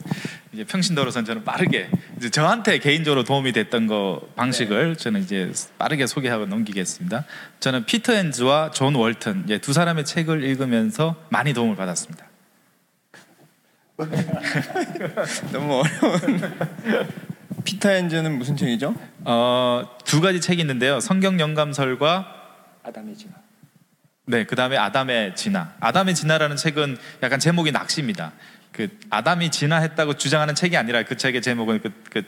이제 0.53 0.63
평신도로선 0.63 1.25
저는 1.25 1.43
빠르게 1.43 1.89
이제 2.17 2.29
저한테 2.29 2.79
개인적으로 2.79 3.25
도움이 3.25 3.51
됐던 3.51 3.87
거 3.87 4.21
방식을 4.37 4.95
저는 4.95 5.21
이제 5.21 5.51
빠르게 5.77 6.07
소개하고 6.07 6.45
넘기겠습니다. 6.45 7.25
저는 7.59 7.85
피터 7.85 8.13
엔즈와 8.13 8.71
존 8.71 8.95
월튼 8.95 9.43
이제 9.45 9.57
두 9.57 9.73
사람의 9.73 10.05
책을 10.05 10.45
읽으면서 10.45 11.17
많이 11.27 11.53
도움을 11.53 11.75
받았습니다. 11.75 12.25
너무 15.51 15.83
어려운 15.83 16.41
피터 17.65 17.91
엔즈는 17.91 18.37
무슨 18.37 18.55
책이죠? 18.55 18.95
어, 19.25 19.97
두 20.05 20.21
가지 20.21 20.39
책이 20.39 20.61
있는데요. 20.61 21.01
성경 21.01 21.39
영감설과. 21.39 22.40
네, 24.31 24.45
그 24.45 24.55
다음에 24.55 24.77
아담의 24.77 25.35
진화. 25.35 25.73
아담의 25.81 26.15
진화라는 26.15 26.55
책은 26.55 26.97
약간 27.21 27.37
제목이 27.37 27.73
낚시입니다. 27.73 28.31
그 28.71 28.87
아담이 29.09 29.51
진화했다고 29.51 30.13
주장하는 30.13 30.55
책이 30.55 30.77
아니라 30.77 31.03
그 31.03 31.17
책의 31.17 31.41
제목은 31.41 31.81
그, 31.81 31.91
그 32.09 32.23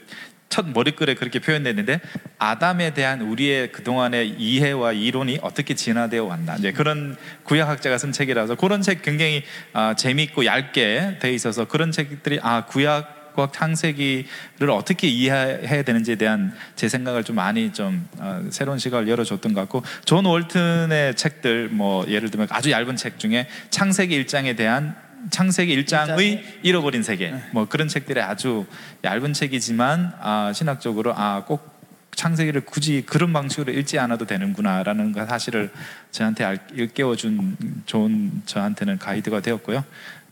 첫 0.54 0.68
머리글에 0.68 1.14
그렇게 1.14 1.40
표현됐는데 1.40 2.00
아담에 2.38 2.94
대한 2.94 3.22
우리의 3.22 3.72
그 3.72 3.82
동안의 3.82 4.36
이해와 4.38 4.92
이론이 4.92 5.40
어떻게 5.42 5.74
진화되어 5.74 6.22
왔나 6.24 6.54
이제 6.54 6.70
그런 6.70 7.16
구약학자가 7.42 7.98
쓴 7.98 8.12
책이라서 8.12 8.54
그런 8.54 8.80
책 8.80 9.02
굉장히 9.02 9.42
아, 9.72 9.94
재미있고 9.96 10.44
얇게 10.46 11.18
돼 11.20 11.32
있어서 11.34 11.64
그런 11.64 11.90
책들이 11.90 12.38
아 12.40 12.66
구약 12.66 13.23
과학 13.34 13.52
창세기를 13.52 14.70
어떻게 14.70 15.08
이해해야 15.08 15.82
되는지에 15.82 16.16
대한 16.16 16.54
제 16.76 16.88
생각을 16.88 17.24
좀 17.24 17.36
많이 17.36 17.72
좀 17.72 18.06
어, 18.18 18.44
새로운 18.50 18.78
시각을 18.78 19.08
열어줬던 19.08 19.52
것 19.54 19.60
같고 19.62 19.82
존 20.04 20.24
월튼의 20.24 21.16
책들 21.16 21.68
뭐 21.68 22.06
예를 22.08 22.30
들면 22.30 22.48
아주 22.50 22.70
얇은 22.70 22.96
책 22.96 23.18
중에 23.18 23.46
창세기 23.70 24.24
1장에 24.24 24.56
대한 24.56 24.96
창세기 25.30 25.84
1장의 25.84 26.42
잃어버린 26.62 27.02
세계. 27.02 27.34
뭐 27.52 27.66
그런 27.66 27.88
책들이 27.88 28.20
아주 28.20 28.66
얇은 29.04 29.32
책이지만 29.32 30.12
아, 30.20 30.52
신학적으로 30.54 31.14
아꼭 31.16 31.72
창세기를 32.14 32.60
굳이 32.60 33.02
그런 33.06 33.32
방식으로 33.32 33.72
읽지 33.72 33.98
않아도 33.98 34.24
되는구나라는 34.26 35.12
그 35.12 35.24
사실을 35.26 35.70
저한테 36.12 36.44
알- 36.44 36.58
일깨워준 36.74 37.56
좋은 37.86 38.42
저한테는 38.46 38.98
가이드가 38.98 39.40
되었고요. 39.40 39.82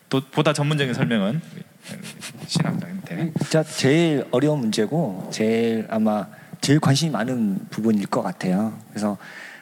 또 0.09 0.21
보다 0.31 0.53
전문적인 0.53 0.95
설명은 0.95 1.41
신학자한테 2.47 3.33
진짜 3.41 3.63
제일 3.63 4.25
어려운 4.31 4.61
문제고 4.61 5.29
제일 5.31 5.87
아마 5.91 6.27
제일 6.61 6.81
관심이 6.81 7.11
많은 7.11 7.67
부분일 7.71 8.07
것 8.07 8.23
같아요. 8.23 8.73
그래서 8.91 9.17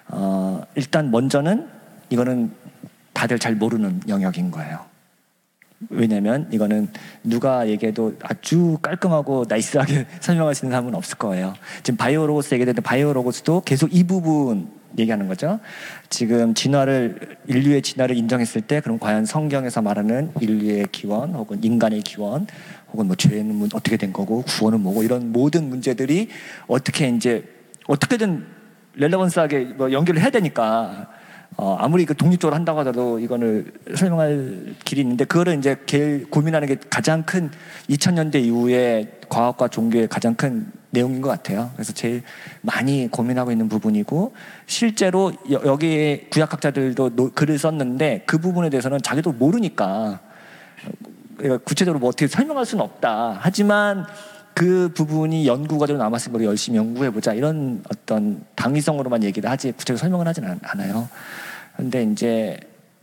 어, 0.09 0.63
일단 0.75 1.11
먼저는 1.11 1.69
이거는 2.11 2.53
다들 3.13 3.39
잘 3.39 3.55
모르는 3.55 4.03
영역인 4.09 4.51
거예요. 4.51 4.91
왜냐면 5.89 6.47
이거는 6.53 6.89
누가 7.25 7.67
얘기해도 7.67 8.15
아주 8.23 8.77
깔끔하고 8.83 9.47
nice하게 9.49 10.07
설명할 10.21 10.55
수 10.55 10.67
있는 10.67 10.77
사람은 10.77 10.95
없을 10.95 11.17
거예요. 11.17 11.55
지금 11.83 11.97
BioLogos 11.97 12.55
얘기했는데 12.55 12.83
BioLogos도 12.83 13.63
계속 13.63 13.95
이 13.95 14.05
부분 14.05 14.69
얘기하는 14.99 15.29
거죠. 15.29 15.61
지금 16.09 16.55
진화를 16.55 17.39
인류의 17.47 17.83
진화를 17.83 18.17
인정했을 18.17 18.63
때 18.63 18.81
그럼 18.81 18.99
과연 18.99 19.25
성경에서 19.25 19.83
말하는 19.83 20.33
인류의 20.41 20.87
기원 20.93 21.35
혹은 21.35 21.63
인간의 21.63 22.03
기원 22.03 22.47
혹은 22.93 23.07
뭐 23.07 23.17
죄는 23.17 23.55
뭐 23.55 23.69
어떻게 23.73 23.97
된 23.97 24.13
거고 24.13 24.43
구원은 24.43 24.81
뭐고 24.81 25.03
이런 25.03 25.33
모든 25.33 25.69
문제들이 25.69 26.29
어떻게 26.67 27.09
이제 27.09 27.45
어떻게든 27.87 28.45
렐레번스하게 28.95 29.65
뭐 29.77 29.93
연결을 29.93 30.21
해야 30.21 30.31
되니까 30.31 31.09
어, 31.57 31.77
아무리 31.79 32.07
그 32.07 32.15
독립적으로 32.15 32.55
한다고 32.55 32.79
하더라도 32.81 33.19
이거를 33.19 33.73
설명할 33.95 34.75
길이 34.85 35.01
있는데 35.03 35.25
그거를 35.25 35.59
이제 35.59 35.77
고민하는 36.31 36.69
게 36.69 36.77
가장 36.89 37.23
큰 37.25 37.51
2000년대 37.89 38.43
이후에 38.43 39.19
과학과 39.29 39.69
종교의 39.69 40.09
가장 40.09 40.35
큰 40.35 40.71
내용인 40.91 41.21
것 41.21 41.29
같아요. 41.29 41.71
그래서 41.75 41.93
제일 41.93 42.23
많이 42.63 43.09
고민하고 43.11 43.53
있는 43.53 43.69
부분이고 43.69 44.35
실제로 44.67 45.33
여, 45.51 45.61
여기 45.65 46.27
구약학자들도 46.31 47.17
노- 47.17 47.31
글을 47.33 47.59
썼는데 47.59 48.25
그 48.27 48.39
부분에 48.39 48.71
대해서는 48.71 49.01
자기도 49.03 49.33
모르니까 49.33 50.21
그러니까 51.37 51.65
구체적으로 51.65 52.01
뭐 52.01 52.09
어떻게 52.09 52.27
설명할 52.27 52.67
수는 52.67 52.85
없다. 52.85 53.39
하지만 53.41 54.05
그 54.53 54.91
부분이 54.95 55.47
연구 55.47 55.79
과정으로 55.79 56.03
남았을 56.03 56.33
거를 56.33 56.47
열심히 56.47 56.77
연구해 56.79 57.11
보자 57.11 57.33
이런 57.33 57.83
어떤 57.91 58.45
당위성으로만 58.57 59.23
얘기를 59.23 59.49
하지 59.49 59.73
구체적으로 59.73 59.99
설명을 59.99 60.27
하진 60.27 60.45
않- 60.45 60.61
않아요. 60.63 61.09
근데 61.77 62.03
이제 62.03 62.59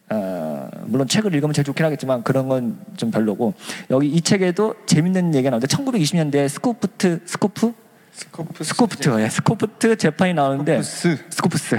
어, 0.10 0.70
물론 0.86 1.08
책을 1.08 1.34
읽으면 1.36 1.54
제일 1.54 1.66
좋긴 1.66 1.86
하겠지만 1.86 2.24
그런 2.24 2.48
건 2.48 2.78
좀 2.98 3.12
별로고 3.12 3.54
여기 3.92 4.08
이 4.08 4.22
책에도 4.22 4.74
재밌는 4.88 5.36
얘기가 5.36 5.52
나오는데 5.52 5.68
1920년대 5.76 6.48
스코프트 6.48 7.22
스코프 7.26 7.74
스코프 8.12 8.64
스코프트 8.64 9.22
예, 9.22 9.30
스코프트 9.30 9.96
재판이 9.98 10.34
나오는데 10.34 10.82
스코프스. 10.82 11.26
스코프스 11.30 11.76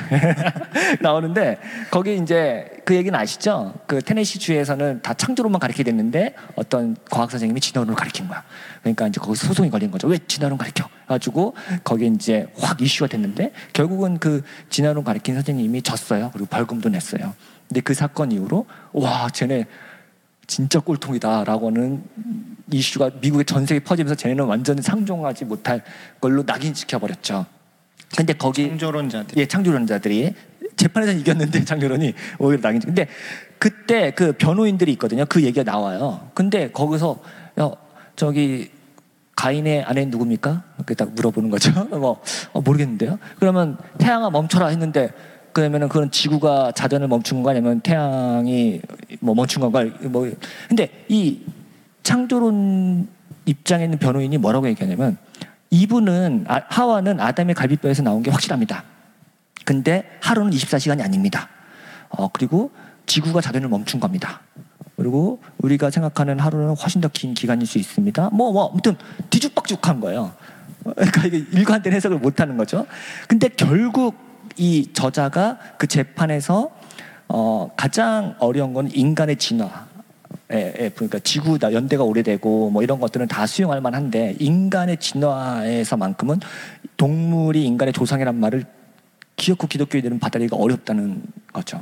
나오는데 1.02 1.58
거기 1.90 2.16
이제 2.16 2.70
그 2.84 2.94
얘기는 2.94 3.18
아시죠? 3.18 3.74
그 3.88 4.00
테네시 4.00 4.38
주에서는 4.38 5.00
다 5.02 5.14
창조론만 5.14 5.58
가르치게 5.58 5.82
됐는데 5.84 6.34
어떤 6.54 6.96
과학 7.10 7.30
선생님이 7.32 7.60
진화론을 7.60 7.96
가르친 7.96 8.28
거야. 8.28 8.44
그러니까 8.82 9.08
이제 9.08 9.20
거기서 9.20 9.48
소송이 9.48 9.70
걸린 9.70 9.90
거죠. 9.90 10.06
왜 10.06 10.18
진화론 10.28 10.56
가르쳐? 10.58 10.88
가지고 11.08 11.56
거기 11.82 12.06
이제 12.06 12.46
확 12.60 12.80
이슈가 12.80 13.08
됐는데 13.08 13.50
결국은 13.72 14.18
그 14.18 14.42
진화론 14.70 15.02
가르친 15.02 15.34
선생님이 15.34 15.82
졌어요. 15.82 16.30
그리고 16.32 16.46
벌금도 16.46 16.88
냈어요. 16.90 17.34
근데 17.68 17.80
그 17.80 17.94
사건 17.94 18.32
이후로 18.32 18.66
와 18.92 19.28
쟤네 19.30 19.66
진짜 20.46 20.80
꼴통이다라고는 20.80 22.02
이슈가 22.72 23.10
미국의 23.20 23.44
전 23.44 23.66
세계에 23.66 23.80
퍼지면서 23.80 24.14
쟤네는 24.14 24.44
완전히 24.44 24.82
상종하지 24.82 25.44
못할 25.44 25.82
걸로 26.20 26.42
낙인시켜 26.42 26.98
버렸죠. 26.98 27.44
근데 28.16 28.32
거기 28.32 28.68
창조론자들. 28.68 29.36
예, 29.36 29.46
창조론자들이 29.46 30.34
재판에서 30.76 31.12
이겼는데 31.12 31.64
창조론이 31.64 32.14
오히려 32.38 32.62
낙인. 32.62 32.80
근데 32.80 33.06
그때 33.58 34.12
그 34.12 34.32
변호인들이 34.32 34.92
있거든요. 34.92 35.26
그 35.26 35.42
얘기가 35.42 35.70
나와요. 35.70 36.30
근데 36.32 36.70
거기서 36.70 37.20
야, 37.60 37.70
저기 38.16 38.70
가인의 39.36 39.84
아내 39.84 40.04
누굽니까? 40.06 40.64
이렇게 40.78 40.94
딱 40.94 41.12
물어보는 41.12 41.50
거죠. 41.50 41.72
뭐 41.90 42.22
어, 42.52 42.60
모르겠는데요. 42.60 43.18
그러면 43.38 43.76
태양아 43.98 44.30
멈춰라 44.30 44.68
했는데 44.68 45.10
그러면은 45.58 45.88
그런 45.88 46.08
지구가 46.08 46.70
자전을 46.70 47.08
멈춘 47.08 47.38
건가 47.38 47.50
아니면 47.50 47.80
태양이 47.80 48.80
뭐 49.18 49.34
멈춘 49.34 49.60
건가 49.60 49.84
뭐 50.02 50.30
근데 50.68 51.04
이 51.08 51.40
창조론 52.04 53.08
입장에 53.44 53.84
있는 53.84 53.98
변호인이 53.98 54.38
뭐라고 54.38 54.68
얘기하냐면 54.68 55.18
이분은 55.70 56.44
아, 56.46 56.62
하와는 56.68 57.18
아담의 57.18 57.56
갈비뼈에서 57.56 58.04
나온 58.04 58.22
게 58.22 58.30
확실합니다. 58.30 58.84
근데 59.64 60.04
하루는 60.22 60.52
24시간이 60.52 61.02
아닙니다. 61.02 61.48
어, 62.08 62.28
그리고 62.28 62.70
지구가 63.06 63.40
자전을 63.40 63.68
멈춘 63.68 63.98
겁니다. 63.98 64.42
그리고 64.96 65.40
우리가 65.58 65.90
생각하는 65.90 66.38
하루는 66.38 66.76
훨씬 66.76 67.00
더 67.00 67.08
긴 67.12 67.34
기간일 67.34 67.66
수 67.66 67.78
있습니다. 67.78 68.30
뭐, 68.32 68.52
뭐, 68.52 68.70
아무튼 68.70 68.96
뒤죽박죽한 69.30 69.98
거예요. 70.00 70.32
그러니까 70.84 71.26
이게 71.26 71.44
일관된 71.52 71.92
해석을 71.92 72.18
못 72.18 72.40
하는 72.40 72.56
거죠. 72.56 72.86
근데 73.26 73.48
결국 73.48 74.27
이 74.58 74.92
저자가 74.92 75.58
그 75.78 75.86
재판에서 75.86 76.70
어, 77.28 77.70
가장 77.76 78.34
어려운 78.38 78.72
건 78.72 78.90
인간의 78.90 79.36
진화. 79.36 79.86
예, 80.52 80.74
예, 80.78 80.88
그러니까 80.90 81.18
지구 81.18 81.58
다 81.58 81.72
연대가 81.72 82.04
오래되고 82.04 82.70
뭐 82.70 82.82
이런 82.82 83.00
것들은 83.00 83.28
다 83.28 83.46
수용할 83.46 83.80
만한데 83.80 84.36
인간의 84.38 84.96
진화에서만큼은 84.98 86.40
동물이 86.96 87.64
인간의 87.64 87.92
조상이란 87.92 88.34
말을 88.34 88.64
기어코 89.36 89.66
기독교인들은 89.66 90.18
받아들이기가 90.18 90.56
어렵다는 90.56 91.22
거죠. 91.52 91.80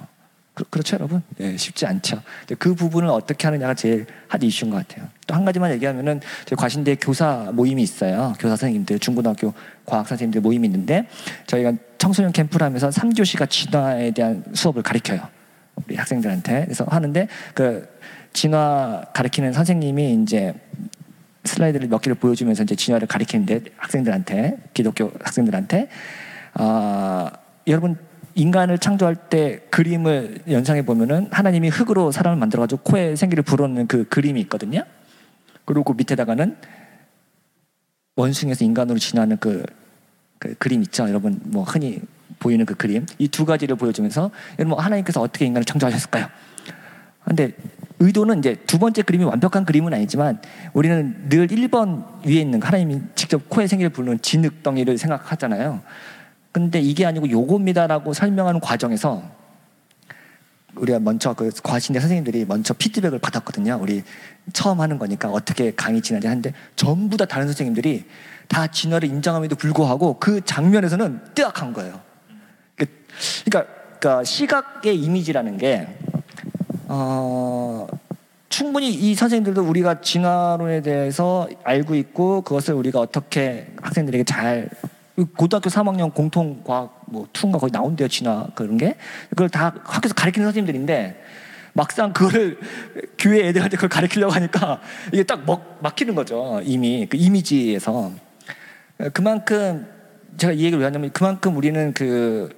그, 0.55 0.65
렇죠 0.79 0.95
여러분? 0.95 1.23
예, 1.41 1.57
쉽지 1.57 1.87
않죠. 1.87 2.23
그 2.59 2.75
부분을 2.75 3.09
어떻게 3.09 3.47
하느냐가 3.47 3.75
제일 3.75 4.07
핫 4.27 4.43
이슈인 4.43 4.71
것 4.71 4.79
같아요. 4.89 5.09
또 5.27 5.35
한 5.35 5.45
가지만 5.45 5.71
얘기하면은 5.73 6.21
저희 6.47 6.57
과신대 6.57 6.97
교사 6.97 7.51
모임이 7.53 7.83
있어요. 7.83 8.33
교사 8.39 8.57
선생님들, 8.57 8.99
중고등학교 8.99 9.53
과학 9.85 10.09
선생님들 10.09 10.41
모임이 10.41 10.67
있는데 10.67 11.09
저희가 11.47 11.75
청소년 11.99 12.33
캠프를 12.33 12.65
하면서 12.65 12.89
3교시가 12.89 13.49
진화에 13.49 14.11
대한 14.13 14.45
수업을 14.55 14.83
가르쳐요. 14.83 15.21
우리 15.85 15.97
학생들한테. 15.97 16.65
그래서 16.65 16.85
하는데 16.89 17.29
그 17.55 17.89
진화 18.33 19.05
가르치는 19.13 19.53
선생님이 19.53 20.23
이제 20.23 20.55
슬라이드를 21.45 21.89
몇 21.89 21.99
개를 22.01 22.17
보여주면서 22.17 22.65
이제 22.65 22.75
진화를 22.75 23.07
가리키는데 23.07 23.61
학생들한테 23.77 24.59
기독교 24.75 25.13
학생들한테 25.23 25.89
아 26.55 27.31
여러분 27.67 27.97
인간을 28.35 28.79
창조할 28.79 29.17
때 29.17 29.61
그림을 29.71 30.43
연상해 30.51 30.85
보면은 30.85 31.29
하나님이 31.31 31.71
흙으로 31.71 32.13
사람을 32.13 32.39
만들어 32.39 32.63
가지고 32.63 32.83
코에 32.83 33.17
생기를 33.17 33.43
불어넣는 33.43 33.87
그 33.87 34.07
그림이 34.09 34.41
있거든요. 34.43 34.85
그리고 35.65 35.85
그 35.85 35.95
밑에다가는 35.97 36.57
원숭이에서 38.17 38.65
인간으로 38.65 38.99
진화하는 38.99 39.39
그, 39.39 39.65
그 40.38 40.55
그림 40.55 40.83
있죠. 40.83 41.09
여러분 41.09 41.40
뭐 41.44 41.62
흔히 41.64 42.01
보이는 42.38 42.64
그 42.66 42.75
그림 42.75 43.07
이 43.18 43.29
두 43.29 43.44
가지를 43.44 43.77
보여주면서 43.77 44.31
여러분 44.59 44.79
하나님께서 44.79 45.20
어떻게 45.20 45.46
인간을 45.46 45.64
창조하셨을까요? 45.64 46.29
근데 47.25 47.53
의도는 47.99 48.38
이제 48.38 48.57
두 48.66 48.79
번째 48.79 49.03
그림이 49.03 49.25
완벽한 49.25 49.64
그림은 49.64 49.92
아니지만 49.94 50.40
우리는 50.75 51.29
늘 51.29 51.49
1번 51.49 52.05
위에 52.27 52.35
있는 52.35 52.62
하나님이 52.62 53.01
직접 53.14 53.49
코에 53.49 53.66
생기를 53.66 53.90
부르는 53.90 54.20
진흙덩이를 54.20 54.99
생각하잖아요. 54.99 55.81
근데 56.53 56.79
이게 56.81 57.05
아니고 57.07 57.31
요겁니다라고 57.31 58.12
설명하는 58.12 58.61
과정에서 58.61 59.22
우리가 60.77 60.99
먼저 60.99 61.33
그 61.33 61.51
과신대 61.62 62.01
선생님들이 62.01 62.44
먼저 62.44 62.75
피드백을 62.75 63.18
받았거든요. 63.18 63.79
우리 63.81 64.03
처음 64.53 64.81
하는 64.81 64.99
거니까 64.99 65.31
어떻게 65.31 65.75
강의 65.75 66.03
진행지 66.03 66.27
하는데 66.27 66.53
전부 66.77 67.16
다 67.16 67.25
다른 67.25 67.46
선생님들이 67.46 68.05
다 68.49 68.67
진화를 68.67 69.09
인정함에도 69.09 69.57
불구하고 69.57 70.19
그 70.19 70.41
장면에서는 70.45 71.35
뜨악한 71.35 71.73
거예요. 71.73 72.01
그러니까, 72.77 73.73
그러니까 73.99 74.25
시각의 74.25 74.99
이미지라는 74.99 75.59
게 75.59 75.89
어, 76.89 77.87
충분히 78.49 78.91
이 78.91 79.15
선생님들도 79.15 79.63
우리가 79.63 80.01
진화론에 80.01 80.83
대해서 80.83 81.49
알고 81.65 81.95
있고 81.97 82.43
그것을 82.43 82.75
우리가 82.75 83.01
어떻게 83.01 83.73
학생들에게 83.83 84.25
잘 84.25 84.71
고등학교 85.37 85.71
3학년 85.71 86.13
공통 86.13 86.63
과학 86.65 87.03
뭐 87.07 87.27
투인가 87.33 87.59
거기 87.59 87.73
나온대요 87.73 88.09
진화 88.09 88.47
그런 88.55 88.77
게. 88.77 88.97
그걸 89.31 89.49
다 89.49 89.75
학교에서 89.85 90.15
가르치는 90.15 90.47
선생님들인데 90.47 91.23
막상 91.73 92.13
그거를 92.13 92.59
교회 93.19 93.49
애들한테 93.49 93.77
그걸 93.77 93.89
가르치려고 93.89 94.33
하니까 94.33 94.81
이게 95.13 95.23
딱 95.23 95.45
먹, 95.45 95.79
막히는 95.81 96.15
거죠 96.15 96.61
이미. 96.65 97.07
그 97.07 97.17
이미지에서 97.17 98.13
그만큼 99.13 99.87
제가 100.37 100.53
이 100.53 100.59
얘기를 100.61 100.79
왜 100.79 100.85
하냐면 100.85 101.11
그만큼 101.13 101.57
우리는 101.57 101.93
그 101.93 102.49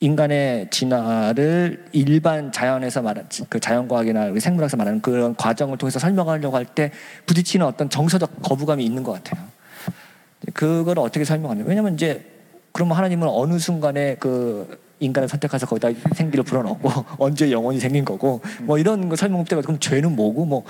인간의 0.00 0.68
진화를 0.70 1.86
일반 1.92 2.50
자연에서 2.50 3.02
말하는 3.02 3.28
그 3.48 3.60
자연과학이나 3.60 4.26
우리 4.26 4.40
생물학에서 4.40 4.76
말하는 4.76 5.00
그런 5.00 5.36
과정을 5.36 5.78
통해서 5.78 5.98
설명하려고 5.98 6.56
할 6.56 6.66
때 6.66 6.90
부딪히는 7.26 7.64
어떤 7.64 7.88
정서적 7.88 8.42
거부감이 8.42 8.84
있는 8.84 9.02
것 9.02 9.12
같아요. 9.12 9.44
그걸 10.54 10.98
어떻게 10.98 11.24
설명하냐? 11.24 11.64
왜냐면 11.66 11.94
이제 11.94 12.24
그러면 12.72 12.96
하나님은 12.96 13.28
어느 13.28 13.58
순간에 13.58 14.16
그 14.16 14.80
인간을 14.98 15.28
선택해서 15.28 15.66
거기다 15.66 15.90
생기를 16.14 16.44
불어넣고 16.44 16.90
언제 17.18 17.50
영혼이 17.50 17.78
생긴 17.78 18.04
거고 18.04 18.40
뭐 18.62 18.78
이런 18.78 19.08
거 19.08 19.16
설명 19.16 19.44
때가 19.44 19.62
그럼 19.62 19.78
죄는 19.78 20.16
뭐고 20.16 20.44
뭐 20.46 20.64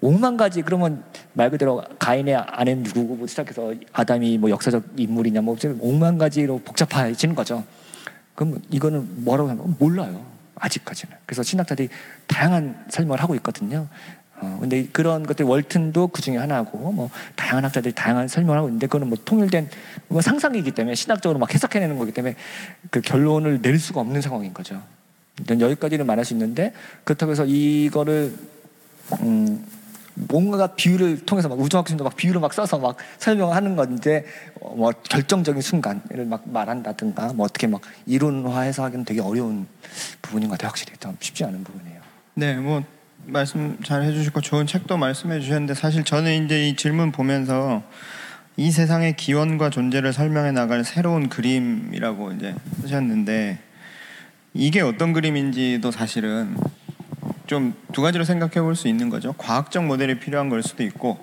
오만 0.00 0.36
가지 0.36 0.62
그러면 0.62 1.02
말 1.32 1.50
그대로 1.50 1.82
가인의 1.98 2.36
아내는 2.36 2.82
누구고 2.82 3.16
뭐 3.16 3.26
시작해서 3.26 3.74
아담이 3.92 4.38
뭐 4.38 4.50
역사적 4.50 4.84
인물이냐 4.96 5.40
뭐 5.40 5.56
오만 5.80 6.18
가지로 6.18 6.58
복잡해지는 6.58 7.34
거죠. 7.34 7.64
그럼 8.34 8.60
이거는 8.70 9.24
뭐라고 9.24 9.50
하면 9.50 9.76
몰라요. 9.78 10.24
아직까지는. 10.56 11.16
그래서 11.26 11.42
신학자들이 11.42 11.88
다양한 12.26 12.84
설명을 12.88 13.22
하고 13.22 13.34
있거든요. 13.36 13.88
어, 14.40 14.58
근데 14.60 14.86
그런 14.92 15.24
것들 15.24 15.46
월튼도 15.46 16.08
그 16.08 16.20
중에 16.20 16.36
하나고 16.36 16.92
뭐 16.92 17.10
다양한 17.36 17.64
학자들이 17.64 17.94
다양한 17.94 18.28
설명을 18.28 18.58
하고 18.58 18.68
있는데 18.68 18.86
그거는 18.86 19.08
뭐 19.08 19.18
통일된 19.24 19.68
뭐 20.08 20.20
상상이기 20.20 20.72
때문에 20.72 20.94
신학적으로 20.94 21.38
막 21.38 21.52
해석해내는 21.52 21.98
거기 21.98 22.12
때문에 22.12 22.34
그 22.90 23.00
결론을 23.00 23.62
낼 23.62 23.78
수가 23.78 24.00
없는 24.00 24.20
상황인 24.20 24.52
거죠. 24.52 24.82
여기까지는 25.48 26.06
말할 26.06 26.24
수 26.24 26.34
있는데 26.34 26.72
그렇다고 27.04 27.32
해서 27.32 27.44
이거를 27.44 28.34
음, 29.20 29.64
뭔가 30.14 30.68
비유를 30.68 31.24
통해서 31.26 31.48
막 31.48 31.58
우주학생도 31.60 32.04
막 32.04 32.16
비유를 32.16 32.40
막 32.40 32.52
써서 32.52 32.78
막 32.78 32.96
설명하는 33.18 33.76
건데 33.76 34.24
어, 34.60 34.74
뭐 34.74 34.92
결정적인 34.92 35.60
순간을 35.60 36.24
막 36.26 36.42
말한다든가 36.46 37.32
뭐 37.32 37.46
어떻게 37.46 37.66
막 37.66 37.80
이론화해서 38.06 38.84
하기는 38.84 39.04
되게 39.04 39.20
어려운 39.20 39.66
부분인 40.22 40.48
것 40.48 40.54
같아요. 40.54 40.68
확실히 40.68 40.96
좀 40.98 41.16
쉽지 41.20 41.44
않은 41.44 41.64
부분이에요. 41.64 42.00
네, 42.34 42.54
뭐 42.56 42.82
말씀 43.26 43.78
잘 43.82 44.02
해주시고 44.02 44.40
좋은 44.40 44.66
책도 44.66 44.96
말씀해 44.96 45.40
주셨는데 45.40 45.74
사실 45.74 46.04
저는 46.04 46.44
이제 46.44 46.68
이 46.68 46.76
질문 46.76 47.10
보면서 47.10 47.82
이 48.56 48.70
세상의 48.70 49.16
기원과 49.16 49.70
존재를 49.70 50.12
설명해 50.12 50.52
나갈 50.52 50.84
새로운 50.84 51.28
그림이라고 51.28 52.32
이제 52.32 52.54
쓰셨는데 52.80 53.58
이게 54.52 54.80
어떤 54.80 55.12
그림인지도 55.12 55.90
사실은 55.90 56.56
좀 57.46 57.74
두 57.92 58.02
가지로 58.02 58.24
생각해 58.24 58.60
볼 58.60 58.74
수 58.74 58.88
있는 58.88 59.08
거죠. 59.10 59.32
과학적 59.34 59.84
모델이 59.86 60.18
필요한 60.18 60.48
걸 60.48 60.62
수도 60.62 60.82
있고, 60.82 61.18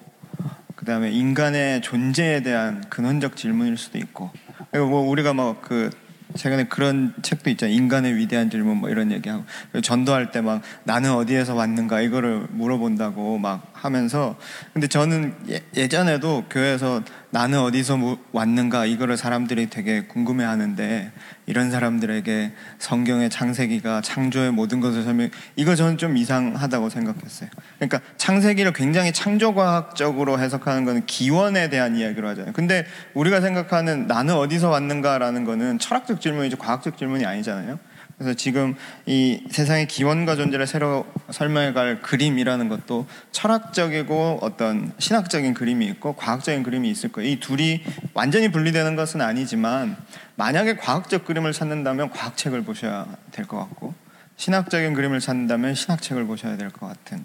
그 0.75 0.85
다음에 0.85 1.11
인간의 1.11 1.81
존재에 1.81 2.41
대한 2.41 2.83
근원적 2.89 3.35
질문일 3.35 3.77
수도 3.77 3.97
있고. 3.97 4.31
그리고 4.71 4.87
뭐 4.87 5.01
우리가 5.01 5.33
뭐그 5.33 5.89
최근에 6.35 6.65
그런 6.69 7.13
책도 7.21 7.49
있잖아요. 7.49 7.75
인간의 7.75 8.15
위대한 8.15 8.49
질문 8.49 8.77
뭐 8.77 8.89
이런 8.89 9.11
얘기하고 9.11 9.43
전도할 9.81 10.31
때 10.31 10.39
막 10.41 10.61
나는 10.85 11.11
어디에서 11.13 11.55
왔는가 11.55 11.99
이거를 12.01 12.47
물어본다고 12.51 13.37
막 13.37 13.69
하면서 13.73 14.37
근데 14.71 14.87
저는 14.87 15.35
예, 15.49 15.61
예전에도 15.75 16.45
교회에서 16.49 17.03
나는 17.31 17.59
어디서 17.59 17.97
왔는가 18.33 18.85
이거를 18.85 19.17
사람들이 19.17 19.69
되게 19.69 20.03
궁금해 20.03 20.43
하는데 20.43 21.11
이런 21.45 21.71
사람들에게 21.71 22.51
성경의 22.77 23.29
창세기가 23.29 24.01
창조의 24.01 24.51
모든 24.51 24.81
것을 24.81 25.03
설명 25.03 25.29
이거 25.55 25.75
저는 25.75 25.97
좀 25.97 26.17
이상하다고 26.17 26.89
생각했어요. 26.89 27.49
그러니까 27.77 28.01
창세기를 28.17 28.73
굉장히 28.73 29.13
창조과학적으로 29.13 30.39
해석하는 30.39 30.83
거는 30.83 31.05
기원에 31.05 31.69
대한 31.69 31.95
이야기로 31.95 32.27
하잖아요. 32.29 32.53
근데 32.53 32.85
우리가 33.13 33.39
생각하는 33.39 34.07
나는 34.07 34.35
어디서 34.35 34.69
왔는가라는 34.69 35.45
거는 35.45 35.79
철학적 35.79 36.19
질문이지 36.19 36.57
과학적 36.57 36.97
질문이 36.97 37.25
아니잖아요. 37.25 37.79
그래서 38.21 38.35
지금 38.37 38.75
이 39.07 39.43
세상의 39.49 39.87
기원과 39.87 40.35
존재를 40.35 40.67
새로 40.67 41.07
설명해갈 41.31 42.03
그림이라는 42.03 42.69
것도 42.69 43.07
철학적이고 43.31 44.39
어떤 44.43 44.93
신학적인 44.99 45.55
그림이 45.55 45.87
있고 45.87 46.13
과학적인 46.13 46.61
그림이 46.61 46.87
있을 46.91 47.11
거예요. 47.11 47.31
이 47.31 47.39
둘이 47.39 47.81
완전히 48.13 48.51
분리되는 48.51 48.95
것은 48.95 49.21
아니지만 49.21 49.97
만약에 50.35 50.75
과학적 50.75 51.25
그림을 51.25 51.51
찾는다면 51.51 52.11
과학책을 52.11 52.63
보셔야 52.63 53.07
될 53.31 53.47
것 53.47 53.57
같고 53.57 53.95
신학적인 54.37 54.93
그림을 54.93 55.19
찾는다면 55.19 55.73
신학책을 55.73 56.25
보셔야 56.27 56.57
될 56.57 56.69
것 56.69 56.87
같은 56.87 57.23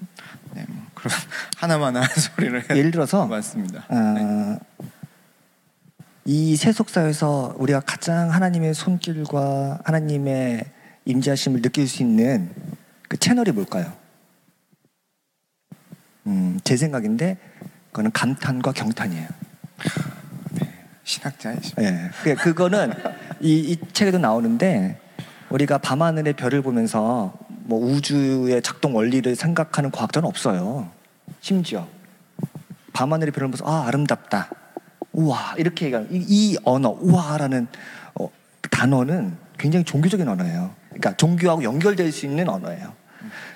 네, 0.55 0.65
뭐 0.67 0.83
그런 0.95 1.13
하나만 1.59 1.97
한 1.97 2.05
소리를 2.09 2.65
예를 2.71 2.91
들어서 2.91 3.27
맞습니다. 3.27 3.85
어, 3.91 4.59
이 6.25 6.57
세속사에서 6.57 7.55
우리가 7.59 7.81
가장 7.81 8.33
하나님의 8.33 8.73
손길과 8.75 9.81
하나님의 9.85 10.65
임재하심을 11.07 11.63
느낄 11.63 11.89
수 11.89 12.03
있는 12.03 12.51
그 13.09 13.17
채널이 13.17 13.53
뭘까요? 13.53 13.93
음, 16.27 16.59
제 16.65 16.77
생각인데 16.77 17.39
그거는 17.91 18.11
감탄과 18.11 18.73
경탄이에요. 18.73 19.29
신학자이십니다. 21.05 21.83
예. 21.83 22.11
그 22.25 22.35
그거는 22.35 22.93
이, 23.41 23.73
이 23.73 23.93
책에도 23.93 24.19
나오는데 24.19 25.01
우리가 25.51 25.79
밤하늘의 25.79 26.35
별을 26.35 26.63
보면서 26.63 27.33
뭐 27.49 27.79
우주의 27.81 28.61
작동 28.61 28.97
원리를 28.97 29.35
생각하는 29.37 29.93
과학자는 29.93 30.29
없어요. 30.29 30.91
심지어 31.41 31.87
밤하늘의 32.93 33.33
별을 33.33 33.49
보면서 33.49 33.65
아 33.65 33.87
아름답다. 33.87 34.51
우와 35.13 35.55
이렇게 35.59 35.87
얘기하는 35.87 36.13
이, 36.13 36.25
이 36.29 36.57
언어 36.65 36.91
우와라는 37.01 37.69
어, 38.21 38.29
단어는 38.71 39.37
굉장히 39.59 39.85
종교적인 39.85 40.27
언어예요. 40.29 40.75
그러니까 41.07 41.17
종교하고 41.17 41.63
연결될 41.63 42.11
수 42.11 42.27
있는 42.27 42.49
언어예요. 42.49 42.93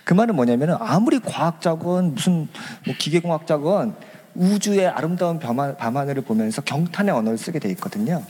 그 0.05 0.15
말은 0.15 0.37
뭐냐면은 0.37 0.77
아무리 0.79 1.19
과학자건 1.19 2.15
무슨 2.15 2.49
뭐 2.87 2.95
기계공학자건 2.99 3.95
우주의 4.35 4.87
아름다운 4.87 5.39
밤하, 5.41 5.75
밤하늘을 5.75 6.23
보면서 6.23 6.63
경탄의 6.63 7.13
언어를 7.13 7.37
쓰게 7.37 7.59
돼 7.59 7.69
있거든요. 7.71 8.23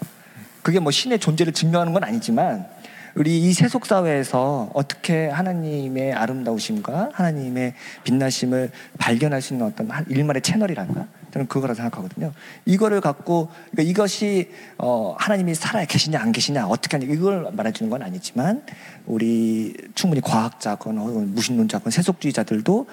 그게 0.63 0.81
뭐 0.81 0.91
신의 0.91 1.19
존재를 1.19 1.53
증명하는 1.53 1.93
건 1.93 2.05
아니지만 2.05 2.67
우리 3.15 3.39
이 3.41 3.53
세속 3.53 3.87
사회에서 3.87 4.71
어떻게 4.73 5.29
하나님의 5.29 6.13
아름다우심과 6.13 7.11
하나님의 7.13 7.75
빛나심을 8.05 8.71
발견할 8.99 9.43
수 9.43 9.55
있는 9.55 9.67
어떤 9.67 9.91
한 9.91 10.07
일말의 10.09 10.43
채널이랄까 10.43 11.07
저는 11.33 11.47
그거라 11.47 11.75
생각하거든요. 11.75 12.33
이거를 12.65 13.01
갖고 13.01 13.49
그러니까 13.71 13.91
이것이 13.91 14.51
어, 14.79 15.15
하나님이 15.19 15.55
살아 15.55 15.85
계시냐 15.85 16.21
안 16.21 16.33
계시냐 16.33 16.67
어떻게 16.67 16.97
하냐 16.97 17.13
이걸 17.13 17.51
말해주는 17.53 17.91
건 17.91 18.03
아니지만 18.03 18.65
우리 19.07 19.75
충분히 19.95 20.21
과학자건 20.21 20.99
혹은 20.99 21.35
무신론자건 21.35 21.91
세속주의자들도 21.91 22.87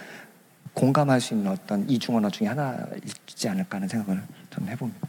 공감할 0.74 1.20
수 1.22 1.34
있는 1.34 1.52
어떤 1.52 1.90
이중 1.90 2.16
언어 2.16 2.30
중에 2.30 2.48
하나이지 2.48 3.50
않을까 3.50 3.78
하는 3.78 3.88
생각을 3.88 4.22
저는 4.52 4.72
해봅니다. 4.72 5.08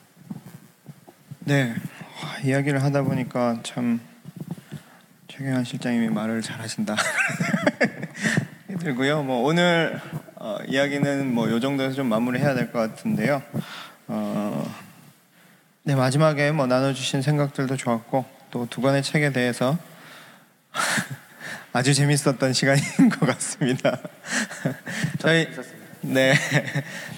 네, 1.40 1.74
와, 2.22 2.38
이야기를 2.44 2.82
하다 2.82 3.02
보니까 3.02 3.60
참 3.62 4.00
최경환 5.28 5.64
실장님이 5.64 6.08
말을 6.08 6.42
잘하신다. 6.42 6.96
들고요. 8.78 9.22
뭐 9.22 9.42
오늘 9.42 10.00
어, 10.40 10.58
이야기는 10.68 11.34
뭐 11.34 11.48
요 11.50 11.58
정도에서 11.60 11.94
좀 11.94 12.08
마무리해야 12.08 12.54
될 12.54 12.70
것 12.70 12.78
같은데요. 12.78 13.42
어, 14.06 14.74
네 15.82 15.94
마지막에 15.96 16.52
뭐 16.52 16.66
나눠주신 16.66 17.22
생각들도 17.22 17.76
좋았고 17.76 18.24
또 18.50 18.66
두 18.66 18.80
권의 18.80 19.02
책에 19.02 19.32
대해서 19.32 19.76
아주 21.72 21.92
재밌었던 21.92 22.52
시간인 22.52 22.82
것 23.10 23.20
같습니다. 23.26 23.98
저희 25.18 25.48
네 26.02 26.34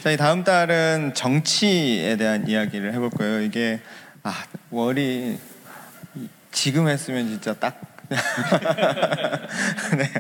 저희 0.03 0.16
다음 0.16 0.43
달은 0.43 1.12
정치에 1.14 2.16
대한 2.16 2.49
이야기를 2.49 2.95
해볼 2.95 3.11
거예요. 3.11 3.43
이게 3.43 3.81
아 4.23 4.45
월이 4.71 5.39
지금 6.53 6.89
했으면 6.89 7.29
진짜 7.29 7.55
딱 7.55 7.89
네, 9.97 10.11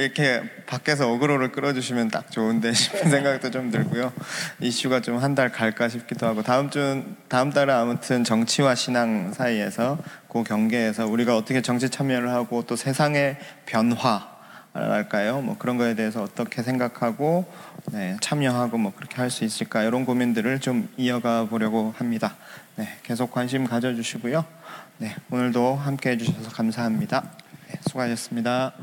이렇게 0.00 0.42
밖에서 0.66 1.10
어그로를 1.12 1.50
끌어주시면 1.52 2.08
딱 2.08 2.30
좋은데 2.30 2.72
싶은 2.72 3.10
생각도 3.10 3.50
좀 3.50 3.70
들고요. 3.70 4.12
이슈가 4.60 5.00
좀 5.00 5.14
한 5.18 5.34
달 5.34 5.50
갈까 5.50 5.88
싶기도 5.88 6.26
하고 6.26 6.42
다음 6.42 6.70
주 6.70 7.02
다음 7.28 7.50
달은 7.50 7.74
아무튼 7.74 8.22
정치와 8.24 8.74
신앙 8.76 9.32
사이에서 9.32 9.98
그 10.28 10.44
경계에서 10.44 11.06
우리가 11.06 11.36
어떻게 11.36 11.60
정치 11.60 11.88
참여를 11.90 12.30
하고 12.30 12.62
또 12.66 12.76
세상의 12.76 13.36
변화 13.66 14.28
할까요? 14.72 15.40
뭐 15.40 15.56
그런 15.58 15.76
거에 15.76 15.94
대해서 15.94 16.22
어떻게 16.22 16.62
생각하고 16.62 17.46
네, 17.92 18.16
참여하고 18.20 18.78
뭐 18.78 18.92
그렇게 18.94 19.16
할 19.16 19.30
수 19.30 19.44
있을까 19.44 19.82
이런 19.82 20.04
고민들을 20.04 20.60
좀 20.60 20.88
이어가 20.96 21.46
보려고 21.46 21.94
합니다. 21.96 22.34
네, 22.76 22.88
계속 23.04 23.30
관심 23.32 23.64
가져주시고요. 23.66 24.44
네, 24.98 25.14
오늘도 25.30 25.74
함께 25.74 26.10
해주셔서 26.10 26.50
감사합니다. 26.50 27.32
네, 27.68 27.80
수고하셨습니다. 27.88 28.74